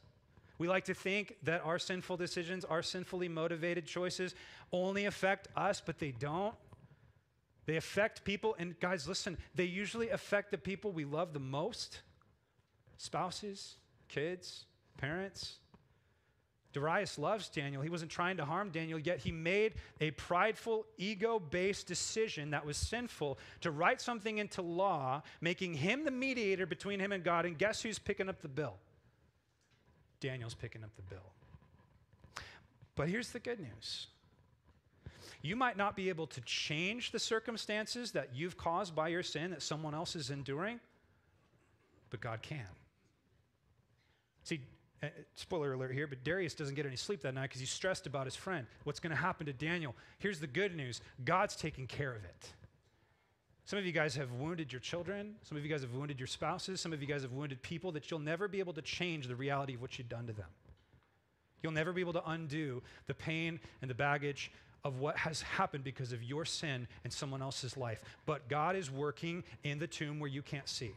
[0.58, 4.34] We like to think that our sinful decisions, our sinfully motivated choices
[4.72, 6.56] only affect us, but they don't.
[7.66, 12.02] They affect people, and guys, listen, they usually affect the people we love the most
[12.98, 13.76] spouses,
[14.08, 14.66] kids,
[14.98, 15.58] parents.
[16.74, 17.82] Darius loves Daniel.
[17.82, 22.66] He wasn't trying to harm Daniel, yet he made a prideful, ego based decision that
[22.66, 27.46] was sinful to write something into law, making him the mediator between him and God.
[27.46, 28.76] And guess who's picking up the bill?
[30.20, 31.32] Daniel's picking up the bill.
[32.96, 34.08] But here's the good news
[35.42, 39.52] you might not be able to change the circumstances that you've caused by your sin
[39.52, 40.80] that someone else is enduring,
[42.10, 42.66] but God can.
[44.44, 44.62] See,
[45.04, 48.08] uh, spoiler alert here, but Darius doesn't get any sleep that night because he's stressed
[48.08, 48.66] about his friend.
[48.84, 49.96] What's going to happen to Daniel?
[50.18, 52.54] Here's the good news God's taking care of it.
[53.68, 55.36] Some of you guys have wounded your children.
[55.44, 56.80] Some of you guys have wounded your spouses.
[56.80, 59.36] Some of you guys have wounded people that you'll never be able to change the
[59.36, 60.46] reality of what you've done to them.
[61.62, 64.54] You'll never be able to undo the pain and the baggage
[64.86, 68.02] of what has happened because of your sin in someone else's life.
[68.26, 70.94] But God is working in the tomb where you can't see.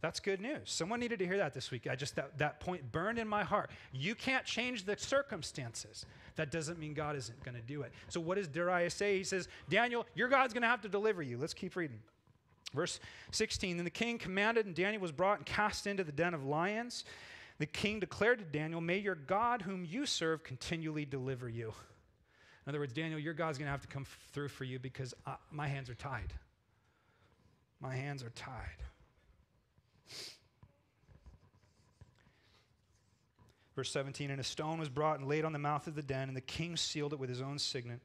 [0.00, 0.60] That's good news.
[0.66, 1.88] Someone needed to hear that this week.
[1.90, 3.70] I just that, that point burned in my heart.
[3.90, 6.06] You can't change the circumstances.
[6.36, 7.92] That doesn't mean God isn't going to do it.
[8.08, 9.16] So what does Darius say?
[9.16, 11.38] He says, Daniel, your God's going to have to deliver you.
[11.38, 12.00] Let's keep reading.
[12.74, 12.98] Verse
[13.30, 16.44] 16 Then the king commanded, and Daniel was brought and cast into the den of
[16.44, 17.04] lions.
[17.58, 21.72] The king declared to Daniel, May your God, whom you serve, continually deliver you.
[22.66, 25.14] In other words, Daniel, your God's going to have to come through for you because
[25.26, 26.32] uh, my hands are tied.
[27.80, 28.82] My hands are tied.
[33.74, 36.28] Verse 17 And a stone was brought and laid on the mouth of the den,
[36.28, 38.00] and the king sealed it with his own signet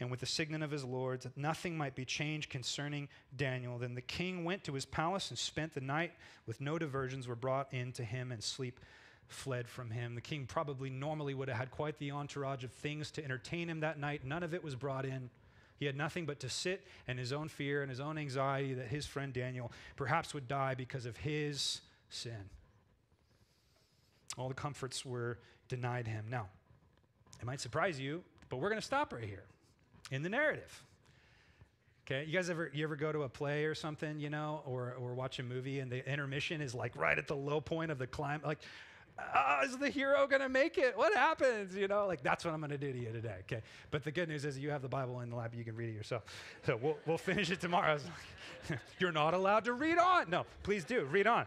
[0.00, 3.76] and with the signet of his lords, that nothing might be changed concerning Daniel.
[3.76, 6.12] Then the king went to his palace and spent the night
[6.46, 8.80] with no diversions were brought in to him, and sleep
[9.28, 10.14] fled from him.
[10.14, 13.80] The king probably normally would have had quite the entourage of things to entertain him
[13.80, 14.24] that night.
[14.24, 15.30] None of it was brought in.
[15.78, 18.88] He had nothing but to sit in his own fear and his own anxiety that
[18.88, 21.80] his friend Daniel perhaps would die because of his
[22.10, 22.50] sin.
[24.38, 25.38] All the comforts were
[25.68, 26.26] denied him.
[26.28, 26.48] Now,
[27.40, 29.44] it might surprise you, but we're going to stop right here
[30.10, 30.84] in the narrative.
[32.06, 34.94] Okay, you guys ever you ever go to a play or something, you know, or
[34.98, 37.98] or watch a movie and the intermission is like right at the low point of
[37.98, 38.58] the climb, like
[39.34, 40.96] oh, is the hero going to make it?
[40.96, 41.74] What happens?
[41.74, 43.36] You know, like that's what I'm going to do to you today.
[43.40, 43.62] Okay.
[43.90, 45.54] But the good news is you have the Bible in the lab.
[45.54, 46.24] You can read it yourself.
[46.64, 47.98] So we'll, we'll finish it tomorrow.
[48.98, 50.30] You're not allowed to read on.
[50.30, 51.04] No, please do.
[51.04, 51.46] Read on.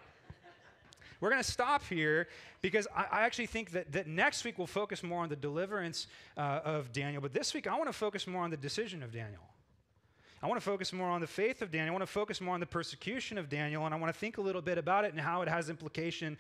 [1.24, 2.28] We're going to stop here
[2.62, 6.08] because I, I, actually think that, that next week we'll focus more on the deliverance
[6.36, 7.22] uh, of Daniel.
[7.22, 9.40] But this week I want to focus more on the decision of Daniel.
[10.42, 11.92] I want to focus more on the faith of Daniel.
[11.92, 13.86] I want to focus more on the persecution of Daniel.
[13.86, 16.38] And I want to think a little bit about it and how it has implication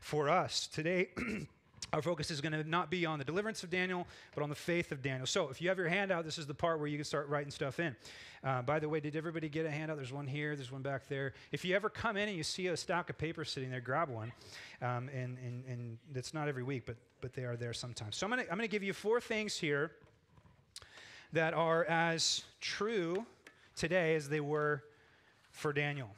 [0.00, 0.66] for us.
[0.66, 1.10] Today,
[1.94, 4.54] our focus is going to not be on the deliverance of Daniel, but on the
[4.56, 5.26] faith of Daniel.
[5.26, 7.52] So if you have your handout, this is the part where you can start writing
[7.52, 7.94] stuff in.
[8.42, 9.96] Uh, by the way, did everybody get a handout?
[9.96, 11.34] There's one here, there's one back there.
[11.52, 14.08] If you ever come in and you see a stack of papers sitting there, grab
[14.08, 14.32] one.
[14.82, 18.16] Um, and, and, and it's not every week, but, but they are there sometimes.
[18.16, 19.92] So I'm going to I'm going to give you four things here
[21.32, 23.24] that are as true
[23.76, 24.82] today as they were
[25.52, 26.10] for Daniel.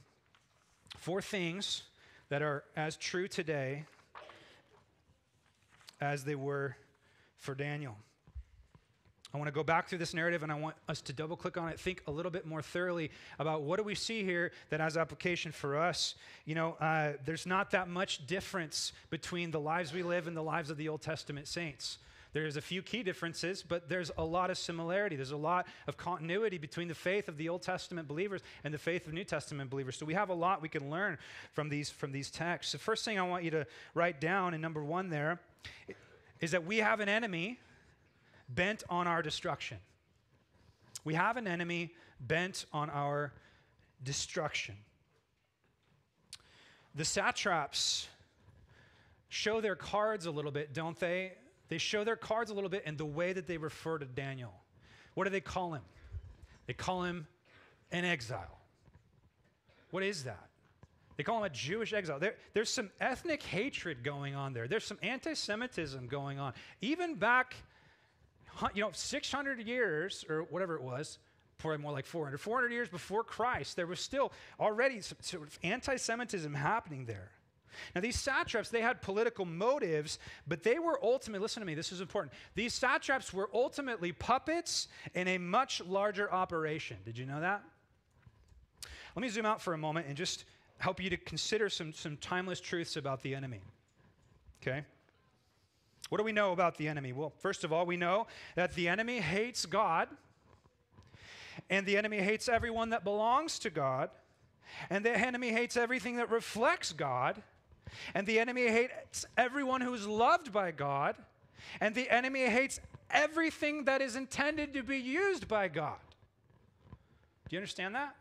[0.96, 1.82] Four things
[2.30, 3.84] that are as true today
[6.00, 6.76] as they were
[7.36, 7.96] for Daniel.
[9.34, 11.58] I want to go back through this narrative and I want us to double click
[11.58, 14.80] on it, think a little bit more thoroughly about what do we see here that
[14.80, 16.14] has application for us.
[16.46, 20.42] You know, uh, there's not that much difference between the lives we live and the
[20.42, 21.98] lives of the Old Testament saints.
[22.36, 25.16] There's a few key differences, but there's a lot of similarity.
[25.16, 28.78] There's a lot of continuity between the faith of the Old Testament believers and the
[28.78, 29.96] faith of New Testament believers.
[29.96, 31.16] So we have a lot we can learn
[31.54, 32.72] from these from these texts.
[32.72, 35.40] The first thing I want you to write down in number one there
[36.38, 37.58] is that we have an enemy
[38.50, 39.78] bent on our destruction.
[41.04, 43.32] We have an enemy bent on our
[44.04, 44.74] destruction.
[46.94, 48.08] The satraps
[49.30, 51.32] show their cards a little bit, don't they?
[51.68, 54.52] They show their cards a little bit in the way that they refer to Daniel.
[55.14, 55.82] What do they call him?
[56.66, 57.26] They call him
[57.90, 58.58] an exile.
[59.90, 60.48] What is that?
[61.16, 62.18] They call him a Jewish exile.
[62.18, 64.68] There, there's some ethnic hatred going on there.
[64.68, 66.52] There's some anti Semitism going on.
[66.82, 67.54] Even back
[68.74, 71.18] you know, 600 years or whatever it was,
[71.58, 75.58] probably more like 400, 400 years before Christ, there was still already some sort of
[75.62, 77.30] anti Semitism happening there.
[77.94, 81.92] Now, these satraps, they had political motives, but they were ultimately, listen to me, this
[81.92, 82.32] is important.
[82.54, 86.98] These satraps were ultimately puppets in a much larger operation.
[87.04, 87.62] Did you know that?
[89.14, 90.44] Let me zoom out for a moment and just
[90.78, 93.60] help you to consider some, some timeless truths about the enemy.
[94.62, 94.84] Okay?
[96.08, 97.12] What do we know about the enemy?
[97.12, 100.08] Well, first of all, we know that the enemy hates God,
[101.68, 104.10] and the enemy hates everyone that belongs to God,
[104.90, 107.42] and the enemy hates everything that reflects God,
[108.14, 111.16] and the enemy hates everyone who's loved by God,
[111.80, 115.98] and the enemy hates everything that is intended to be used by God.
[117.48, 118.14] Do you understand that?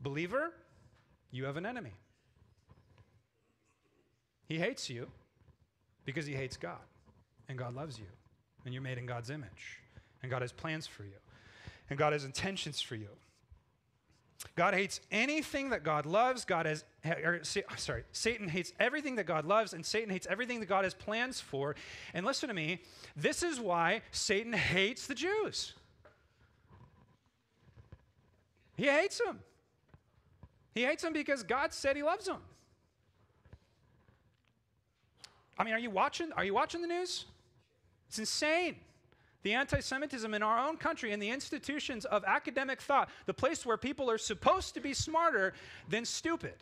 [0.00, 0.52] Believer,
[1.30, 1.92] you have an enemy.
[4.46, 5.08] He hates you
[6.04, 6.80] because he hates God
[7.48, 8.04] and God loves you
[8.64, 9.80] and you're made in God's image
[10.22, 11.16] and God has plans for you
[11.88, 13.08] and God has intentions for you.
[14.54, 16.44] God hates anything that God loves.
[16.44, 20.68] God has, or, sorry, Satan hates everything that God loves, and Satan hates everything that
[20.68, 21.74] God has plans for.
[22.12, 22.82] And listen to me,
[23.16, 25.72] this is why Satan hates the Jews.
[28.76, 29.40] He hates them.
[30.74, 32.42] He hates them because God said he loves them.
[35.58, 36.32] I mean, are you watching?
[36.32, 37.26] Are you watching the news?
[38.08, 38.76] It's insane.
[39.42, 43.66] The anti Semitism in our own country and the institutions of academic thought, the place
[43.66, 45.52] where people are supposed to be smarter
[45.88, 46.54] than stupid,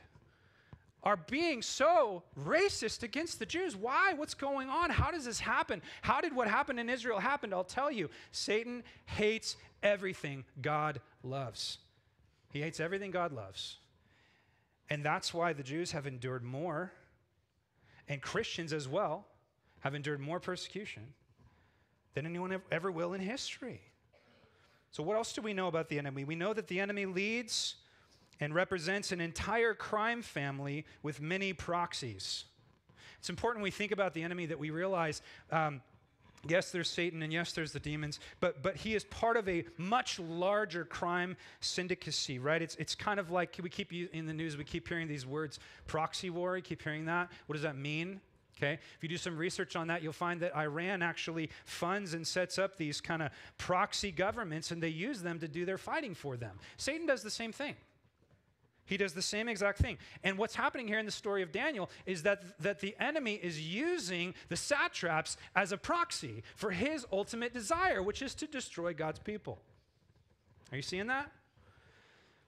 [1.02, 3.74] are being so racist against the Jews.
[3.74, 4.12] Why?
[4.14, 4.90] What's going on?
[4.90, 5.80] How does this happen?
[6.02, 7.52] How did what happened in Israel happen?
[7.52, 8.10] I'll tell you.
[8.32, 11.78] Satan hates everything God loves.
[12.52, 13.78] He hates everything God loves.
[14.90, 16.92] And that's why the Jews have endured more
[18.08, 19.24] and Christians as well
[19.80, 21.14] have endured more persecution
[22.14, 23.80] than anyone ever will in history.
[24.90, 26.24] So, what else do we know about the enemy?
[26.24, 27.76] We know that the enemy leads
[28.40, 32.44] and represents an entire crime family with many proxies.
[33.18, 35.82] It's important we think about the enemy that we realize um,
[36.48, 39.64] Yes, there's Satan, and yes, there's the demons, but, but he is part of a
[39.76, 42.62] much larger crime syndicacy, right?
[42.62, 45.58] It's, it's kind of like we keep in the news, we keep hearing these words
[45.86, 47.30] proxy war, you keep hearing that.
[47.46, 48.20] What does that mean?
[48.60, 52.26] Okay, if you do some research on that, you'll find that Iran actually funds and
[52.26, 56.14] sets up these kind of proxy governments and they use them to do their fighting
[56.14, 56.58] for them.
[56.76, 57.74] Satan does the same thing.
[58.84, 59.98] He does the same exact thing.
[60.24, 63.60] And what's happening here in the story of Daniel is that, that the enemy is
[63.60, 69.20] using the satraps as a proxy for his ultimate desire, which is to destroy God's
[69.20, 69.58] people.
[70.72, 71.30] Are you seeing that?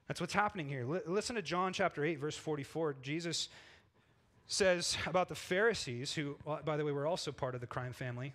[0.09, 0.83] That's what's happening here.
[0.83, 2.97] L- listen to John chapter 8, verse 44.
[3.03, 3.49] Jesus
[4.53, 8.35] says about the Pharisees, who, by the way, were also part of the crime family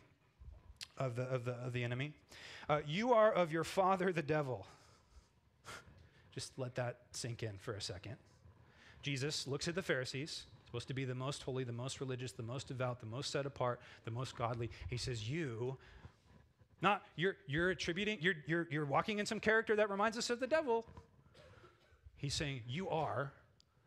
[0.97, 2.11] of the, of the, of the enemy.
[2.67, 4.65] Uh, you are of your father, the devil
[6.33, 8.15] just let that sink in for a second.
[9.03, 12.43] Jesus looks at the Pharisees, supposed to be the most holy, the most religious, the
[12.43, 14.69] most devout, the most set apart, the most godly.
[14.89, 15.77] He says, You,
[16.81, 20.39] not you're you're attributing, you're you're you're walking in some character that reminds us of
[20.39, 20.85] the devil.
[22.17, 23.31] He's saying, You are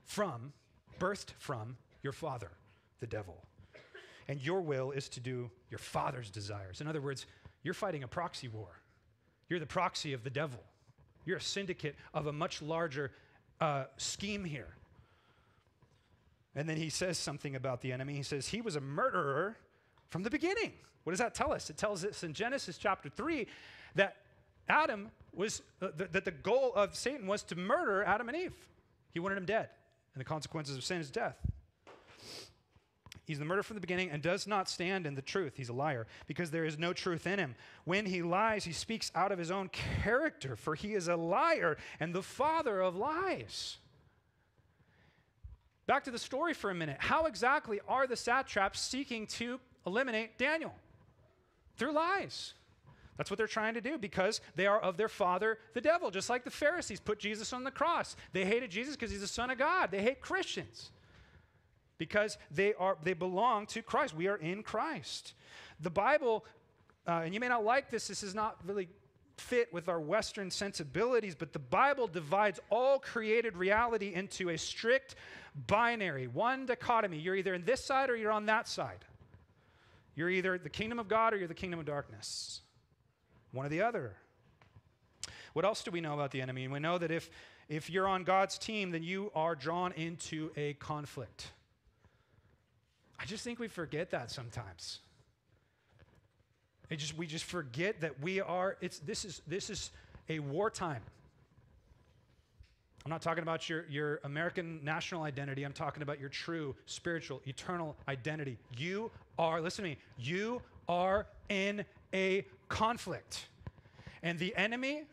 [0.04, 0.52] from,
[0.98, 2.50] birthed from your father,
[3.00, 3.36] the devil.
[4.28, 6.80] And your will is to do your father's desires.
[6.80, 7.26] In other words,
[7.62, 8.80] you're fighting a proxy war.
[9.48, 10.60] You're the proxy of the devil.
[11.24, 13.10] You're a syndicate of a much larger
[13.60, 14.74] uh, scheme here.
[16.54, 18.14] And then he says something about the enemy.
[18.14, 19.56] He says, He was a murderer
[20.08, 20.72] from the beginning.
[21.04, 21.70] What does that tell us?
[21.70, 23.46] It tells us in Genesis chapter 3
[23.94, 24.16] that
[24.68, 28.54] Adam was, uh, th- that the goal of Satan was to murder Adam and Eve.
[29.12, 29.68] He wanted them dead.
[30.14, 31.36] And the consequences of sin is death.
[33.24, 35.54] He's the murderer from the beginning and does not stand in the truth.
[35.56, 37.54] He's a liar because there is no truth in him.
[37.84, 41.76] When he lies, he speaks out of his own character, for he is a liar
[42.00, 43.78] and the father of lies.
[45.86, 46.96] Back to the story for a minute.
[46.98, 50.74] How exactly are the satraps seeking to eliminate Daniel?
[51.76, 52.54] Through lies.
[53.16, 56.30] That's what they're trying to do because they are of their father, the devil, just
[56.30, 58.16] like the Pharisees put Jesus on the cross.
[58.32, 59.90] They hated Jesus because he's the Son of God.
[59.90, 60.90] They hate Christians
[62.00, 64.16] because they are they belong to Christ.
[64.16, 65.34] We are in Christ.
[65.80, 66.46] The Bible,
[67.06, 68.08] uh, and you may not like this.
[68.08, 68.88] This is not really
[69.36, 75.14] fit with our Western sensibilities, but the Bible divides all created reality into a strict
[75.66, 77.18] binary, one dichotomy.
[77.18, 79.04] You're either in this side or you're on that side.
[80.14, 82.62] You're either the kingdom of God or you're the kingdom of darkness.
[83.52, 84.16] One or the other.
[85.52, 86.66] What else do we know about the enemy?
[86.66, 87.28] We know that if,
[87.68, 91.52] if you're on God's team, then you are drawn into a conflict.
[93.20, 95.00] I just think we forget that sometimes.
[96.88, 99.90] It just, we just forget that we are, it's, this, is, this is
[100.28, 101.02] a wartime.
[103.04, 105.64] I'm not talking about your, your American national identity.
[105.64, 108.58] I'm talking about your true spiritual, eternal identity.
[108.76, 113.48] You are, listen to me, you are in a conflict.
[114.22, 115.04] And the enemy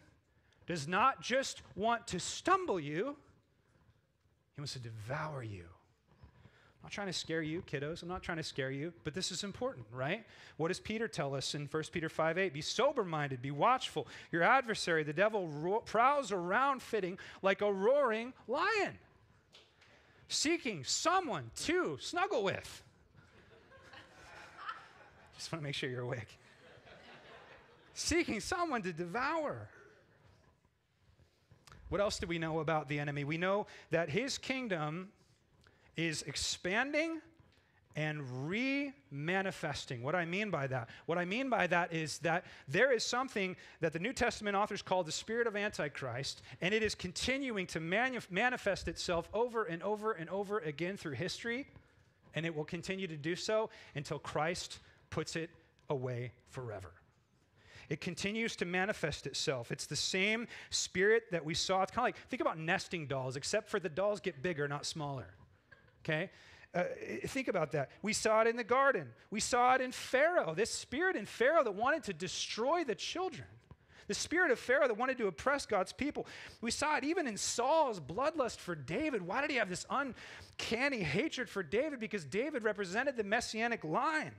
[0.65, 3.15] does not just want to stumble you,
[4.55, 5.65] he wants to devour you
[6.87, 8.01] not trying to scare you, kiddos.
[8.01, 10.25] I'm not trying to scare you, but this is important, right?
[10.55, 12.53] What does Peter tell us in 1 Peter 5 8?
[12.53, 14.07] Be sober minded, be watchful.
[14.31, 18.97] Your adversary, the devil, ro- prowls around fitting like a roaring lion,
[20.29, 22.81] seeking someone to snuggle with.
[25.35, 26.39] Just want to make sure you're awake.
[27.93, 29.67] seeking someone to devour.
[31.89, 33.25] What else do we know about the enemy?
[33.25, 35.09] We know that his kingdom
[35.97, 37.19] is expanding
[37.95, 40.03] and re-manifesting.
[40.03, 40.89] What I mean by that?
[41.07, 44.83] What I mean by that is that there is something that the New Testament authors
[44.83, 50.11] call the spirit of Antichrist, and it is continuing to manifest itself over and over
[50.11, 51.65] and over again through history,
[52.35, 54.77] and it will continue to do so until Christ
[55.09, 55.49] puts it
[55.89, 56.91] away forever.
[57.89, 59.71] It continues to manifest itself.
[59.71, 61.81] It's the same spirit that we saw.
[61.81, 64.85] It's kind of like, think about nesting dolls, except for the dolls get bigger, not
[64.85, 65.36] smaller
[66.07, 66.29] okay?
[66.73, 66.83] Uh,
[67.25, 67.89] think about that.
[68.01, 69.07] We saw it in the garden.
[69.31, 73.47] We saw it in Pharaoh, this spirit in Pharaoh that wanted to destroy the children.
[74.07, 76.27] The spirit of Pharaoh that wanted to oppress God's people.
[76.61, 79.21] We saw it even in Saul's bloodlust for David.
[79.21, 81.99] Why did he have this uncanny hatred for David?
[81.99, 84.31] Because David represented the messianic line.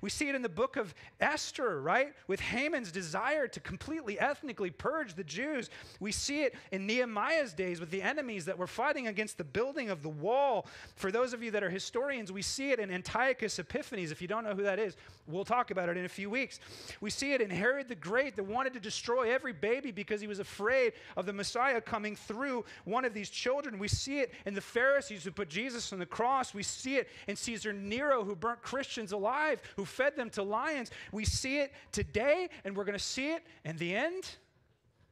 [0.00, 2.12] We see it in the book of Esther, right?
[2.26, 5.70] With Haman's desire to completely ethnically purge the Jews.
[6.00, 9.90] We see it in Nehemiah's days with the enemies that were fighting against the building
[9.90, 10.66] of the wall.
[10.94, 14.10] For those of you that are historians, we see it in Antiochus Epiphanes.
[14.10, 16.60] If you don't know who that is, we'll talk about it in a few weeks.
[17.00, 20.26] We see it in Herod the Great that wanted to destroy every baby because he
[20.26, 23.78] was afraid of the Messiah coming through one of these children.
[23.78, 26.54] We see it in the Pharisees who put Jesus on the cross.
[26.54, 30.90] We see it in Caesar Nero who burnt Christians alive who fed them to lions.
[31.12, 34.24] We see it today, and we're going to see it in the end,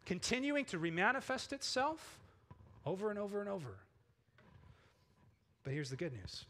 [0.06, 2.18] continuing to remanifest itself
[2.86, 3.76] over and over and over.
[5.62, 6.44] But here's the good news.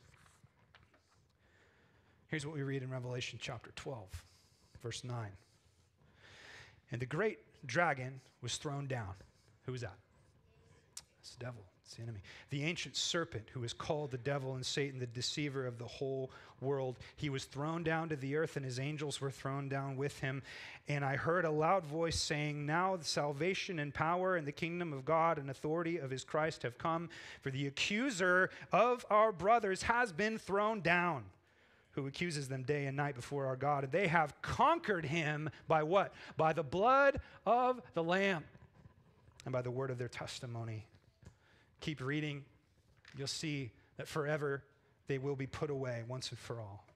[2.29, 4.09] Here's what we read in Revelation chapter 12,
[4.83, 5.29] verse 9.
[6.91, 9.15] And the great dragon was thrown down.
[9.67, 9.97] Who was that?
[11.21, 11.63] It's the devil.
[11.85, 12.21] It's the enemy.
[12.49, 16.31] The ancient serpent, who is called the devil and Satan, the deceiver of the whole
[16.61, 20.19] world, he was thrown down to the earth, and his angels were thrown down with
[20.21, 20.43] him.
[20.89, 24.95] And I heard a loud voice saying, Now the salvation and power and the kingdom
[24.95, 27.11] of God and authority of his Christ have come,
[27.43, 31.25] for the accuser of our brothers has been thrown down.
[31.93, 33.85] Who accuses them day and night before our God.
[33.85, 36.13] And they have conquered him by what?
[36.37, 38.43] By the blood of the Lamb
[39.45, 40.87] and by the word of their testimony
[41.85, 42.43] keep reading,
[43.15, 44.65] you'll see that forever
[45.07, 46.87] they will be put away once and for all.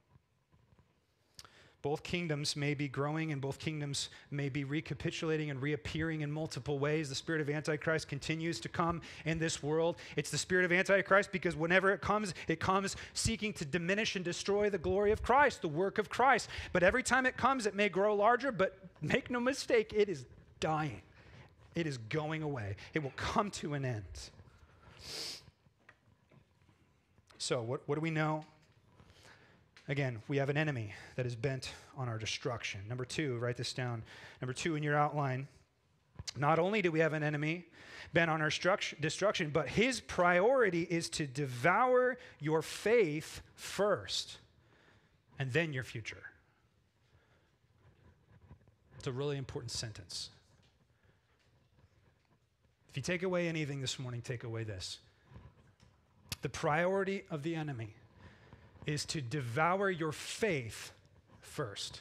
[1.83, 6.79] Both kingdoms may be growing and both kingdoms may be recapitulating and reappearing in multiple
[6.79, 7.11] ways.
[7.11, 9.97] The spirit of Antichrist continues to come in this world.
[10.17, 14.25] It's the spirit of Antichrist because whenever it comes, it comes seeking to diminish and
[14.25, 16.49] destroy the glory of Christ, the work of Christ.
[16.73, 20.25] But every time it comes, it may grow larger, but make no mistake, it is
[20.61, 21.03] dying.
[21.77, 22.75] It is going away.
[22.95, 24.31] It will come to an end.
[27.39, 28.45] So, what, what do we know?
[29.89, 32.81] Again, we have an enemy that is bent on our destruction.
[32.89, 34.03] Number two, write this down.
[34.43, 35.49] Number two in your outline.
[36.37, 37.65] Not only do we have an enemy
[38.13, 44.39] bent on our destruction, but his priority is to devour your faith first.
[45.39, 46.25] and then your future.
[48.99, 50.31] It's a really important sentence.
[52.91, 54.99] If you take away anything this morning, take away this.
[56.43, 57.95] The priority of the enemy
[58.87, 60.93] is to devour your faith
[61.41, 62.01] first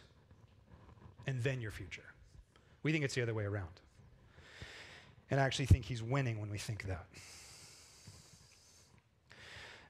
[1.26, 2.04] and then your future.
[2.84, 3.82] We think it's the other way around.
[5.30, 7.06] And I actually think he's winning when we think that.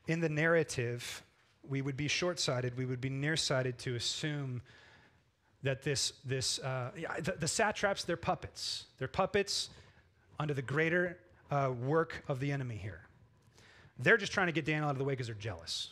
[0.07, 1.21] In the narrative,
[1.67, 4.61] we would be short sighted, we would be nearsighted to assume
[5.63, 8.85] that this, this uh, the, the, satraps, they're puppets.
[8.97, 9.69] They're puppets
[10.39, 11.17] under the greater
[11.51, 13.01] uh, work of the enemy here.
[13.99, 15.91] They're just trying to get Daniel out of the way because they're jealous.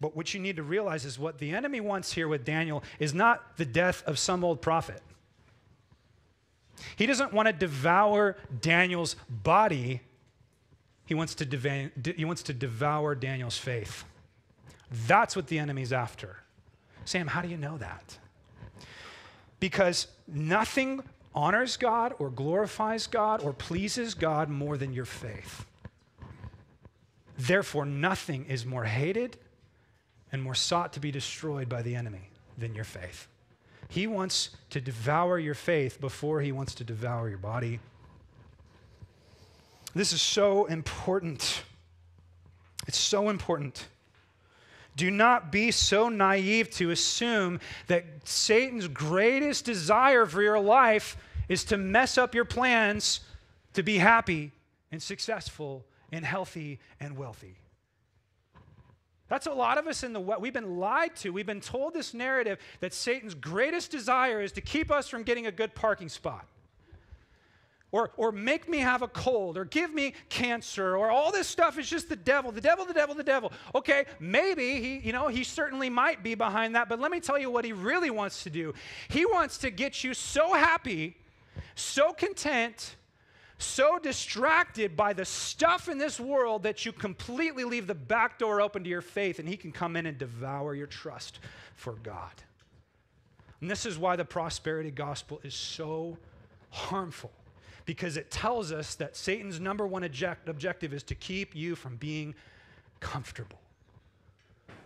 [0.00, 3.14] But what you need to realize is what the enemy wants here with Daniel is
[3.14, 5.00] not the death of some old prophet.
[6.96, 10.00] He doesn't want to devour Daniel's body,
[11.06, 14.04] he wants to, deva- he wants to devour Daniel's faith.
[15.06, 16.38] That's what the enemy's after.
[17.04, 18.18] Sam, how do you know that?
[19.60, 21.02] Because nothing
[21.34, 25.66] honors God or glorifies God or pleases God more than your faith.
[27.38, 29.38] Therefore, nothing is more hated
[30.30, 33.28] and more sought to be destroyed by the enemy than your faith.
[33.88, 37.80] He wants to devour your faith before he wants to devour your body.
[39.94, 41.62] This is so important.
[42.86, 43.86] It's so important.
[44.96, 51.16] Do not be so naive to assume that Satan's greatest desire for your life
[51.48, 53.20] is to mess up your plans
[53.72, 54.52] to be happy
[54.90, 57.56] and successful and healthy and wealthy.
[59.28, 61.30] That's a lot of us in the we've been lied to.
[61.30, 65.46] We've been told this narrative that Satan's greatest desire is to keep us from getting
[65.46, 66.46] a good parking spot.
[67.92, 71.78] Or, or make me have a cold, or give me cancer, or all this stuff
[71.78, 73.52] is just the devil, the devil, the devil, the devil.
[73.74, 77.38] Okay, maybe he, you know, he certainly might be behind that, but let me tell
[77.38, 78.72] you what he really wants to do.
[79.08, 81.18] He wants to get you so happy,
[81.74, 82.96] so content,
[83.58, 88.62] so distracted by the stuff in this world that you completely leave the back door
[88.62, 91.40] open to your faith and he can come in and devour your trust
[91.74, 92.32] for God.
[93.60, 96.16] And this is why the prosperity gospel is so
[96.70, 97.30] harmful
[97.84, 101.96] because it tells us that Satan's number one object- objective is to keep you from
[101.96, 102.34] being
[103.00, 103.58] comfortable.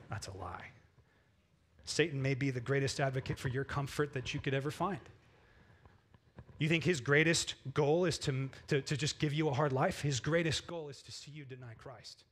[0.08, 0.70] That's a lie.
[1.84, 5.00] Satan may be the greatest advocate for your comfort that you could ever find.
[6.58, 10.00] You think his greatest goal is to, to, to, just give you a hard life?
[10.00, 12.24] His greatest goal is to see you deny Christ.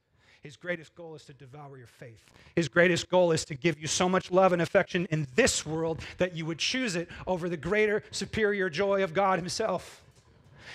[0.42, 2.22] His greatest goal is to devour your faith.
[2.54, 6.02] His greatest goal is to give you so much love and affection in this world
[6.18, 10.03] that you would choose it over the greater, superior joy of God Himself.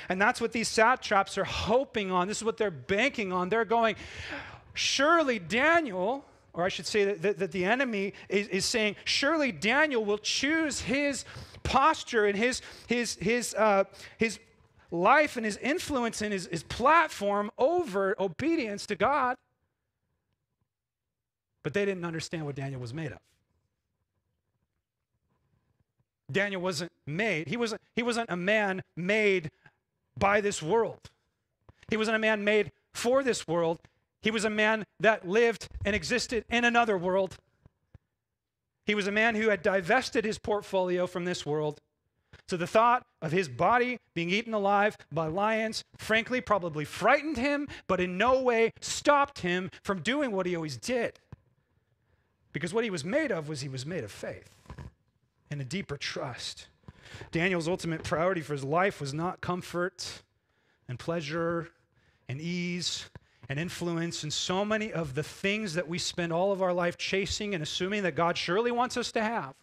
[0.09, 2.27] And that's what these satraps are hoping on.
[2.27, 3.49] This is what they're banking on.
[3.49, 3.95] They're going,
[4.73, 9.51] surely Daniel, or I should say that, that, that the enemy is, is saying, surely
[9.51, 11.25] Daniel will choose his
[11.63, 13.83] posture and his, his, his, uh,
[14.17, 14.39] his
[14.91, 19.35] life and his influence and his, his platform over obedience to God.
[21.63, 23.19] But they didn't understand what Daniel was made of.
[26.31, 29.49] Daniel wasn't made, he wasn't, he wasn't a man made
[30.19, 31.09] by this world.
[31.89, 33.79] He wasn't a man made for this world.
[34.21, 37.37] He was a man that lived and existed in another world
[38.89, 41.79] he was a man who had divested his portfolio from this world.
[42.47, 47.67] So the thought of his body being eaten alive by lions, frankly, probably frightened him,
[47.87, 51.19] but in no way stopped him from doing what he always did.
[52.51, 54.55] Because what he was made of was he was made of faith
[55.51, 56.65] and a deeper trust.
[57.31, 60.21] Daniel's ultimate priority for his life was not comfort
[60.87, 61.69] and pleasure
[62.27, 63.09] and ease
[63.49, 66.97] and influence and so many of the things that we spend all of our life
[66.97, 69.55] chasing and assuming that God surely wants us to have.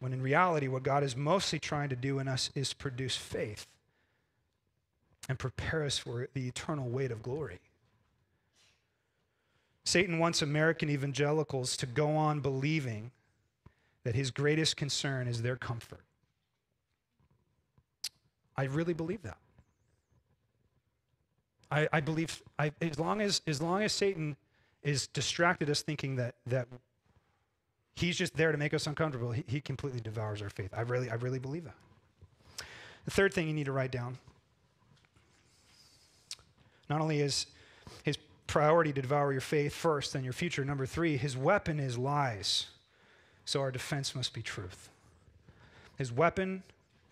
[0.00, 3.66] When in reality, what God is mostly trying to do in us is produce faith
[5.28, 7.58] and prepare us for the eternal weight of glory.
[9.84, 13.10] Satan wants American evangelicals to go on believing
[14.08, 16.00] that his greatest concern is their comfort.
[18.56, 19.36] I really believe that.
[21.70, 24.34] I, I believe I, as long as as long as Satan
[24.82, 26.68] is distracted us thinking that that
[27.96, 30.72] he's just there to make us uncomfortable, he, he completely devours our faith.
[30.74, 31.76] I really I really believe that.
[33.04, 34.16] The third thing you need to write down.
[36.88, 37.44] Not only is
[38.04, 40.64] his priority to devour your faith first, then your future.
[40.64, 42.68] Number three, his weapon is lies.
[43.48, 44.90] So our defense must be truth.
[45.96, 46.64] His weapon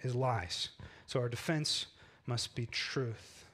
[0.03, 0.69] is lies.
[1.07, 1.87] So our defense
[2.27, 3.47] must be truth.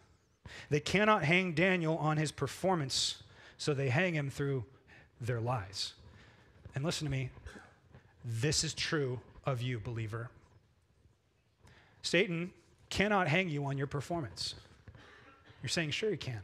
[0.68, 3.22] They cannot hang Daniel on his performance,
[3.56, 4.64] so they hang him through
[5.20, 5.92] their lies.
[6.74, 7.30] And listen to me,
[8.24, 10.28] this is true of you, believer.
[12.02, 12.50] Satan
[12.90, 14.56] cannot hang you on your performance.
[15.62, 16.40] You're saying, sure, he can.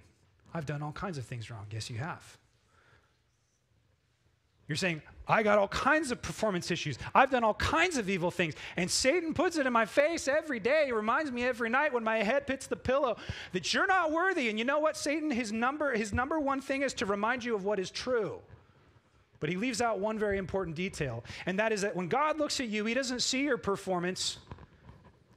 [0.54, 1.66] I've done all kinds of things wrong.
[1.72, 2.38] Yes, you have.
[4.68, 6.98] You're saying, I got all kinds of performance issues.
[7.14, 8.54] I've done all kinds of evil things.
[8.76, 10.84] And Satan puts it in my face every day.
[10.86, 13.16] He reminds me every night when my head hits the pillow
[13.52, 14.48] that you're not worthy.
[14.48, 17.54] And you know what, Satan, his number, his number one thing is to remind you
[17.54, 18.40] of what is true.
[19.40, 22.58] But he leaves out one very important detail, and that is that when God looks
[22.58, 24.38] at you, he doesn't see your performance,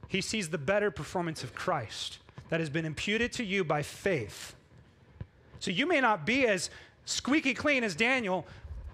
[0.08, 2.18] he sees the better performance of Christ
[2.48, 4.56] that has been imputed to you by faith.
[5.60, 6.68] So you may not be as
[7.04, 8.44] squeaky clean as Daniel,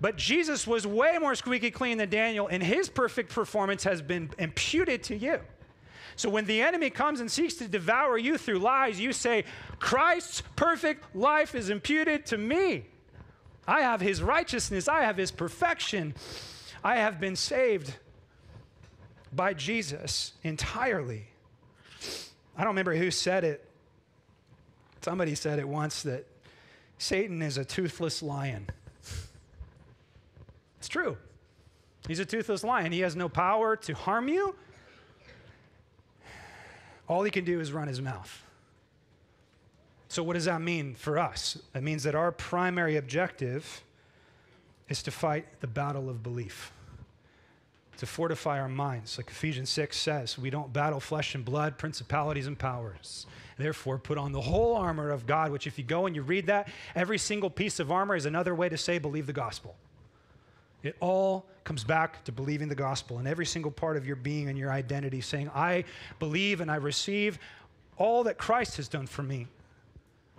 [0.00, 4.30] but Jesus was way more squeaky clean than Daniel, and his perfect performance has been
[4.38, 5.40] imputed to you.
[6.16, 9.44] So when the enemy comes and seeks to devour you through lies, you say,
[9.78, 12.86] Christ's perfect life is imputed to me.
[13.66, 16.14] I have his righteousness, I have his perfection.
[16.82, 17.94] I have been saved
[19.32, 21.26] by Jesus entirely.
[22.56, 23.64] I don't remember who said it.
[25.02, 26.26] Somebody said it once that
[26.98, 28.68] Satan is a toothless lion.
[30.88, 31.18] It's true.
[32.06, 32.92] He's a toothless lion.
[32.92, 34.54] He has no power to harm you.
[37.06, 38.42] All he can do is run his mouth.
[40.08, 41.58] So, what does that mean for us?
[41.74, 43.82] It means that our primary objective
[44.88, 46.72] is to fight the battle of belief
[47.98, 49.18] to fortify our minds.
[49.18, 53.26] Like Ephesians 6 says, we don't battle flesh and blood, principalities and powers.
[53.58, 56.46] Therefore, put on the whole armor of God, which, if you go and you read
[56.46, 59.76] that, every single piece of armor is another way to say, believe the gospel.
[60.82, 64.48] It all comes back to believing the gospel in every single part of your being
[64.48, 65.84] and your identity, saying, I
[66.18, 67.38] believe and I receive
[67.96, 69.46] all that Christ has done for me.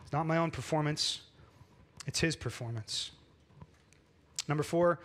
[0.02, 1.22] It's not my own performance,
[2.08, 3.12] it's His performance.
[4.48, 5.00] Number four,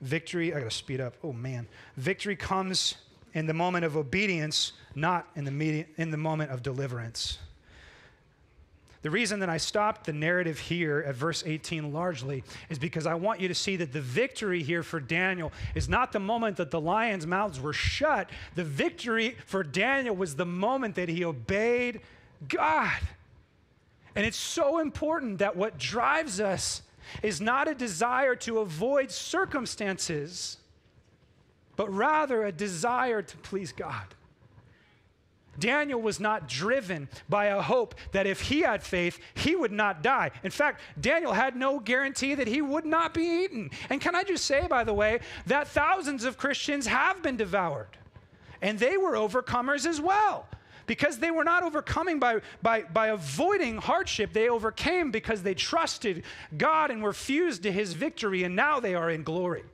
[0.00, 1.14] Victory, I got to speed up.
[1.24, 1.66] Oh man.
[1.96, 2.96] Victory comes
[3.32, 7.38] in the moment of obedience, not in the, in the moment of deliverance.
[9.04, 13.12] The reason that I stopped the narrative here at verse 18 largely is because I
[13.12, 16.70] want you to see that the victory here for Daniel is not the moment that
[16.70, 18.30] the lions' mouths were shut.
[18.54, 22.00] The victory for Daniel was the moment that he obeyed
[22.48, 22.98] God.
[24.16, 26.80] And it's so important that what drives us
[27.22, 30.56] is not a desire to avoid circumstances,
[31.76, 34.14] but rather a desire to please God.
[35.58, 40.02] Daniel was not driven by a hope that if he had faith, he would not
[40.02, 40.30] die.
[40.42, 43.70] In fact, Daniel had no guarantee that he would not be eaten.
[43.90, 47.96] And can I just say, by the way, that thousands of Christians have been devoured,
[48.62, 50.46] and they were overcomers as well
[50.86, 54.32] because they were not overcoming by, by, by avoiding hardship.
[54.32, 56.24] They overcame because they trusted
[56.56, 59.64] God and were fused to his victory, and now they are in glory.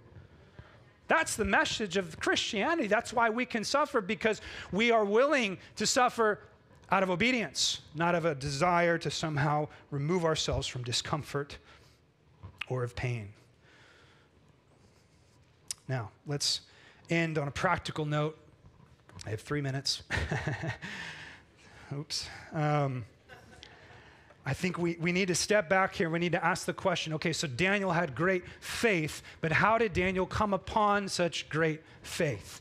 [1.10, 2.86] That's the message of Christianity.
[2.86, 4.40] That's why we can suffer because
[4.70, 6.38] we are willing to suffer
[6.92, 11.58] out of obedience, not of a desire to somehow remove ourselves from discomfort
[12.68, 13.30] or of pain.
[15.88, 16.60] Now, let's
[17.10, 18.38] end on a practical note
[19.26, 20.04] I have three minutes.
[21.92, 22.28] Oops.
[22.52, 23.04] Um,
[24.46, 26.08] I think we, we need to step back here.
[26.08, 29.92] We need to ask the question okay, so Daniel had great faith, but how did
[29.92, 32.60] Daniel come upon such great faith?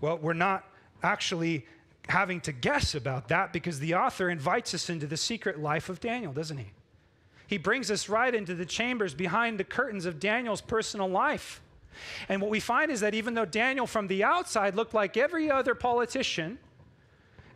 [0.00, 0.64] Well, we're not
[1.02, 1.66] actually
[2.08, 6.00] having to guess about that because the author invites us into the secret life of
[6.00, 6.70] Daniel, doesn't he?
[7.46, 11.60] He brings us right into the chambers behind the curtains of Daniel's personal life.
[12.28, 15.50] And what we find is that even though Daniel from the outside looked like every
[15.50, 16.58] other politician,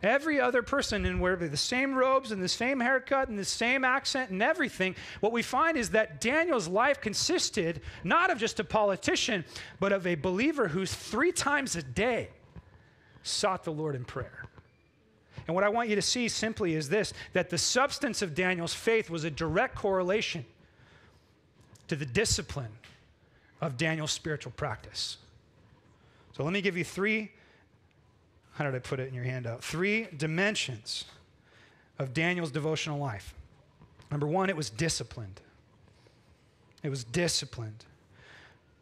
[0.03, 3.83] every other person in wear the same robes and the same haircut and the same
[3.83, 8.63] accent and everything, what we find is that Daniel's life consisted not of just a
[8.63, 9.45] politician,
[9.79, 12.29] but of a believer who three times a day
[13.23, 14.45] sought the Lord in prayer.
[15.47, 18.73] And what I want you to see simply is this that the substance of Daniel's
[18.73, 20.45] faith was a direct correlation
[21.87, 22.71] to the discipline
[23.59, 25.17] of Daniel's spiritual practice.
[26.33, 27.31] So let me give you three,
[28.53, 29.63] how did I put it in your handout?
[29.63, 31.05] Three dimensions
[31.99, 33.33] of Daniel's devotional life.
[34.09, 35.39] Number one, it was disciplined.
[36.83, 37.85] It was disciplined.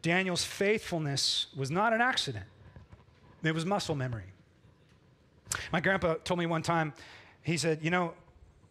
[0.02, 2.46] Daniel's faithfulness was not an accident,
[3.42, 4.24] it was muscle memory.
[5.72, 6.92] My grandpa told me one time,
[7.42, 8.14] he said, You know,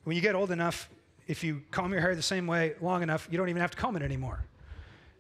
[0.04, 0.90] when you get old enough,
[1.28, 3.78] if you comb your hair the same way long enough, you don't even have to
[3.78, 4.44] comb it anymore.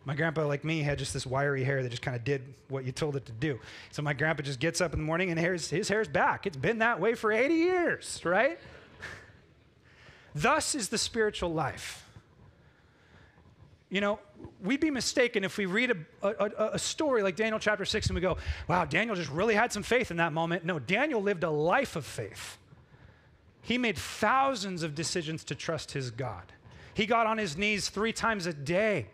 [0.09, 2.83] My grandpa, like me, had just this wiry hair that just kind of did what
[2.83, 3.59] you told it to do.
[3.91, 6.47] So my grandpa just gets up in the morning and his, his hair's back.
[6.47, 8.57] It's been that way for 80 years, right?
[10.33, 12.09] Thus is the spiritual life.
[13.91, 14.17] You know,
[14.63, 15.91] we'd be mistaken if we read
[16.23, 18.37] a, a, a, story like Daniel chapter 6 and we go,
[18.67, 20.65] wow, Daniel just really had some faith in that moment.
[20.65, 22.57] No, Daniel lived a life of faith.
[23.61, 26.51] He made thousands of decisions to trust his God.
[26.95, 29.05] He got on his knees three times a day.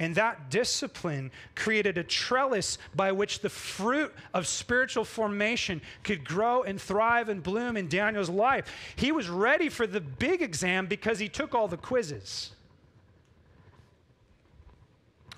[0.00, 6.62] And that discipline created a trellis by which the fruit of spiritual formation could grow
[6.62, 8.66] and thrive and bloom in Daniel's life.
[8.96, 12.52] He was ready for the big exam because he took all the quizzes.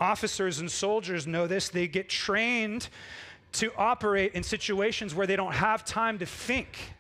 [0.01, 1.69] Officers and soldiers know this.
[1.69, 2.89] They get trained
[3.55, 6.95] to operate in situations where they don't have time to think.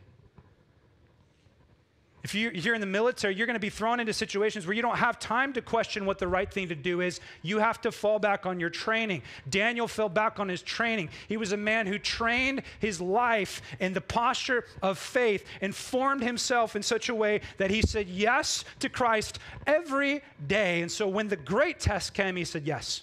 [2.25, 4.99] If you're in the military, you're going to be thrown into situations where you don't
[4.99, 7.18] have time to question what the right thing to do is.
[7.43, 9.23] You have to fall back on your training.
[9.51, 11.09] Daniel fell back on his training.
[11.27, 16.23] He was a man who trained his life in the posture of faith and formed
[16.23, 20.81] himself in such a way that he said yes to Christ every day.
[20.81, 23.03] And so when the great test came, he said yes.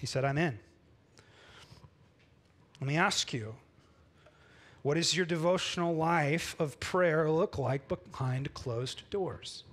[0.00, 0.58] He said, I'm in.
[2.80, 3.54] Let me ask you
[4.84, 9.64] what does your devotional life of prayer look like behind closed doors?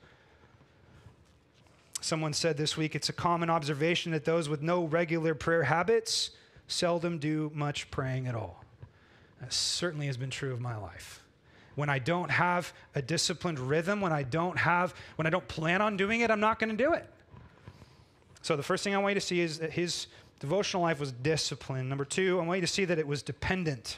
[1.99, 6.31] Someone said this week it's a common observation that those with no regular prayer habits
[6.69, 8.63] seldom do much praying at all.
[9.41, 11.21] That certainly has been true of my life.
[11.75, 15.81] When I don't have a disciplined rhythm, when I don't have, when I don't plan
[15.81, 17.05] on doing it, I'm not going to do it.
[18.43, 20.07] So the first thing I want you to see is that his
[20.39, 21.89] devotional life was disciplined.
[21.89, 23.97] Number two, I want you to see that it was dependent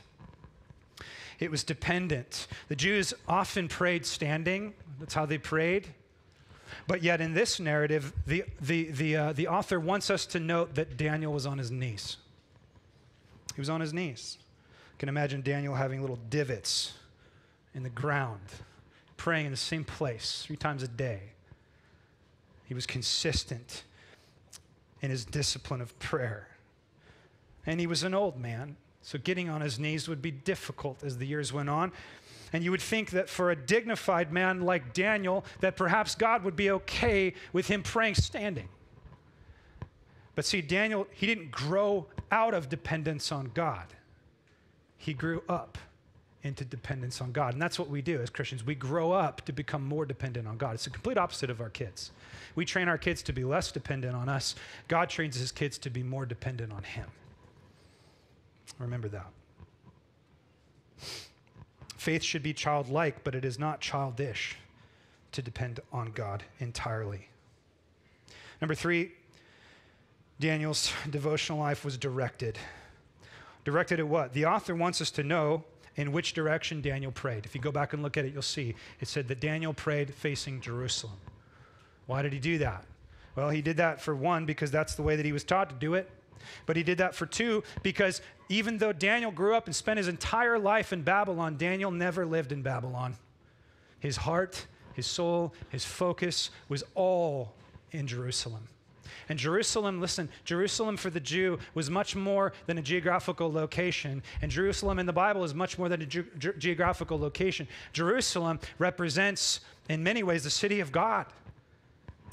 [1.44, 2.48] it was dependent.
[2.70, 5.88] The Jews often prayed standing, that's how they prayed.
[6.88, 10.76] But yet, in this narrative, the, the, the, uh, the author wants us to note
[10.76, 12.18] that Daniel was on his knees.
[13.56, 14.38] He was on his knees.
[14.94, 16.94] You can imagine Daniel having little divots
[17.76, 18.42] in the ground,
[19.18, 21.22] praying in the same place three times a day.
[22.66, 23.84] He was consistent
[25.02, 26.48] in his discipline of prayer.
[27.66, 28.78] And he was an old man.
[29.04, 31.92] So getting on his knees would be difficult as the years went on.
[32.54, 36.56] And you would think that for a dignified man like Daniel, that perhaps God would
[36.56, 38.70] be okay with him praying standing.
[40.36, 43.86] But see, Daniel, he didn't grow out of dependence on God.
[44.98, 45.78] He grew up
[46.44, 47.54] into dependence on God.
[47.54, 48.66] And that's what we do as Christians.
[48.66, 50.76] We grow up to become more dependent on God.
[50.76, 52.12] It's the complete opposite of our kids.
[52.56, 54.56] We train our kids to be less dependent on us.
[54.88, 57.08] God trains his kids to be more dependent on him.
[58.80, 59.28] Remember that.
[61.98, 64.58] Faith should be childlike, but it is not childish
[65.32, 67.30] to depend on God entirely.
[68.62, 69.14] Number three,
[70.40, 72.58] Daniel's devotional life was directed.
[73.64, 74.34] Directed at what?
[74.34, 75.64] The author wants us to know
[75.96, 77.46] in which direction Daniel prayed.
[77.46, 80.14] If you go back and look at it, you'll see it said that Daniel prayed
[80.14, 81.18] facing Jerusalem.
[82.08, 82.84] Why did he do that?
[83.36, 85.76] Well, he did that for one, because that's the way that he was taught to
[85.76, 86.10] do it.
[86.66, 88.22] But he did that for two because
[88.54, 92.52] even though Daniel grew up and spent his entire life in Babylon, Daniel never lived
[92.52, 93.16] in Babylon.
[94.00, 97.54] His heart, his soul, his focus was all
[97.92, 98.68] in Jerusalem.
[99.28, 104.22] And Jerusalem, listen, Jerusalem for the Jew was much more than a geographical location.
[104.42, 107.68] And Jerusalem in the Bible is much more than a ge- ge- geographical location.
[107.92, 111.26] Jerusalem represents, in many ways, the city of God,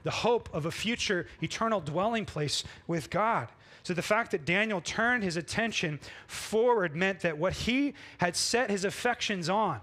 [0.02, 3.48] the hope of a future eternal dwelling place with God.
[3.82, 8.70] So the fact that Daniel turned his attention forward meant that what he had set
[8.70, 9.80] his affections on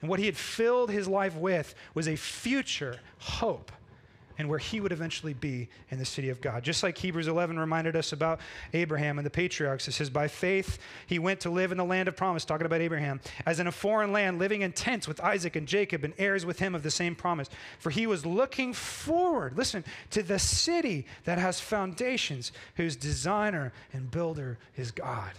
[0.00, 3.72] and what he had filled his life with was a future hope
[4.38, 6.62] and where he would eventually be in the city of God.
[6.62, 8.40] Just like Hebrews 11 reminded us about
[8.72, 12.08] Abraham and the patriarchs, it says, By faith he went to live in the land
[12.08, 15.56] of promise, talking about Abraham, as in a foreign land, living in tents with Isaac
[15.56, 17.48] and Jacob and heirs with him of the same promise.
[17.78, 24.10] For he was looking forward, listen, to the city that has foundations, whose designer and
[24.10, 25.32] builder is God.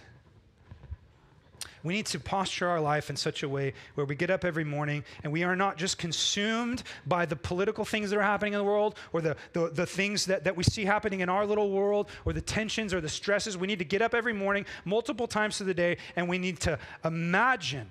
[1.82, 4.64] We need to posture our life in such a way where we get up every
[4.64, 8.58] morning and we are not just consumed by the political things that are happening in
[8.58, 11.70] the world or the, the, the things that, that we see happening in our little
[11.70, 13.56] world or the tensions or the stresses.
[13.56, 16.60] We need to get up every morning multiple times through the day and we need
[16.60, 17.88] to imagine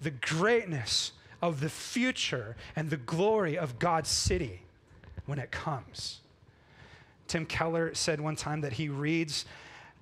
[0.00, 1.12] the greatness
[1.42, 4.62] of the future and the glory of God's city
[5.26, 6.20] when it comes.
[7.26, 9.44] Tim Keller said one time that he reads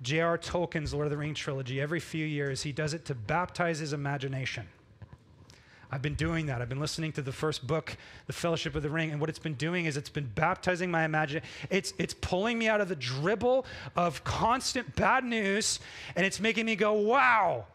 [0.01, 0.37] J.R.
[0.37, 2.63] Tolkien's Lord of the Rings trilogy every few years.
[2.63, 4.67] He does it to baptize his imagination.
[5.91, 6.61] I've been doing that.
[6.61, 7.95] I've been listening to the first book,
[8.27, 11.05] The Fellowship of the Ring, and what it's been doing is it's been baptizing my
[11.05, 11.47] imagination.
[11.69, 15.79] It's, it's pulling me out of the dribble of constant bad news,
[16.15, 17.65] and it's making me go, wow.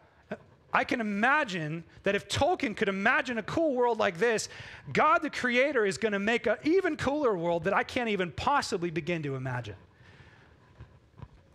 [0.71, 4.49] I can imagine that if Tolkien could imagine a cool world like this,
[4.91, 8.31] God the Creator is going to make an even cooler world that I can't even
[8.31, 9.75] possibly begin to imagine.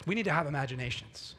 [0.09, 1.35] We need to have imaginations.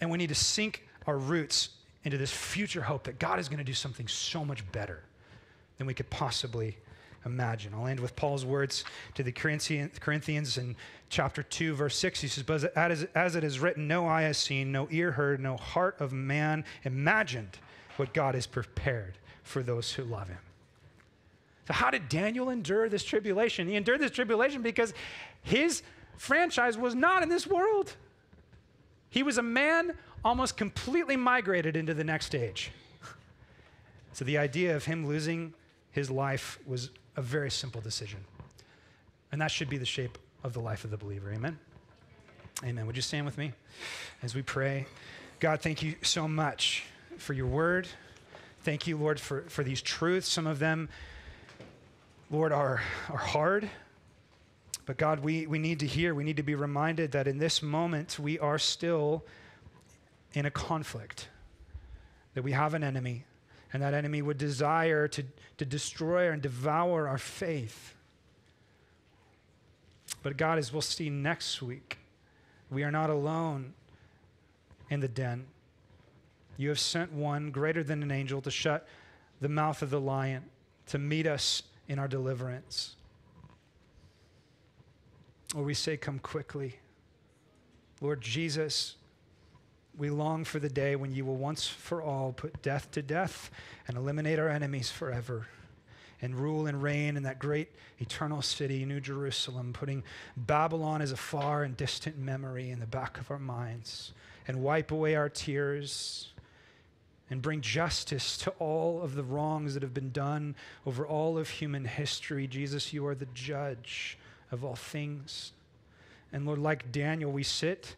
[0.00, 1.70] And we need to sink our roots
[2.04, 5.02] into this future hope that God is going to do something so much better
[5.78, 6.76] than we could possibly
[7.24, 7.72] imagine.
[7.74, 8.84] I'll end with Paul's words
[9.14, 10.76] to the Corinthians in
[11.08, 12.20] chapter 2, verse 6.
[12.20, 15.40] He says, But as, as it is written, no eye has seen, no ear heard,
[15.40, 17.58] no heart of man imagined
[17.96, 20.38] what God has prepared for those who love him.
[21.66, 23.66] So, how did Daniel endure this tribulation?
[23.66, 24.94] He endured this tribulation because
[25.42, 25.82] his
[26.16, 27.94] franchise was not in this world.
[29.10, 32.70] He was a man almost completely migrated into the next age.
[34.12, 35.52] So, the idea of him losing
[35.90, 38.20] his life was a very simple decision.
[39.32, 41.32] And that should be the shape of the life of the believer.
[41.32, 41.58] Amen?
[42.64, 42.86] Amen.
[42.86, 43.52] Would you stand with me
[44.22, 44.86] as we pray?
[45.40, 46.84] God, thank you so much
[47.18, 47.86] for your word.
[48.62, 50.28] Thank you, Lord, for, for these truths.
[50.28, 50.88] Some of them,
[52.30, 53.68] Lord, are, are hard.
[54.86, 57.60] But God, we, we need to hear, we need to be reminded that in this
[57.60, 59.24] moment we are still
[60.32, 61.28] in a conflict,
[62.34, 63.24] that we have an enemy,
[63.72, 65.24] and that enemy would desire to,
[65.58, 67.94] to destroy and devour our faith.
[70.22, 71.98] But God, as we'll see next week,
[72.70, 73.74] we are not alone
[74.90, 75.46] in the den.
[76.56, 78.86] You have sent one greater than an angel to shut
[79.40, 80.44] the mouth of the lion,
[80.86, 82.95] to meet us in our deliverance.
[85.56, 86.76] Or we say, Come quickly.
[88.02, 88.96] Lord Jesus,
[89.96, 93.50] we long for the day when you will once for all put death to death
[93.88, 95.46] and eliminate our enemies forever
[96.20, 100.02] and rule and reign in that great eternal city, New Jerusalem, putting
[100.36, 104.12] Babylon as a far and distant memory in the back of our minds
[104.46, 106.34] and wipe away our tears
[107.30, 110.54] and bring justice to all of the wrongs that have been done
[110.84, 112.46] over all of human history.
[112.46, 114.18] Jesus, you are the judge
[114.50, 115.52] of all things.
[116.32, 117.96] And Lord, like Daniel, we sit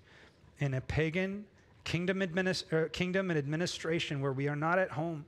[0.58, 1.44] in a pagan
[1.84, 5.24] kingdom, administ- uh, kingdom and administration where we are not at home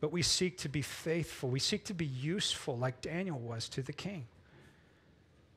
[0.00, 1.48] but we seek to be faithful.
[1.48, 4.26] We seek to be useful like Daniel was to the king.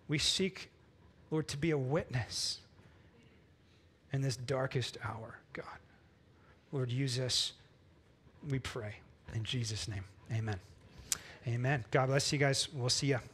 [0.07, 0.69] We seek,
[1.29, 2.59] Lord, to be a witness
[4.11, 5.65] in this darkest hour, God.
[6.71, 7.53] Lord, use us,
[8.49, 8.95] we pray.
[9.33, 10.59] In Jesus' name, amen.
[11.47, 11.85] Amen.
[11.91, 12.67] God bless you guys.
[12.73, 13.19] We'll see you.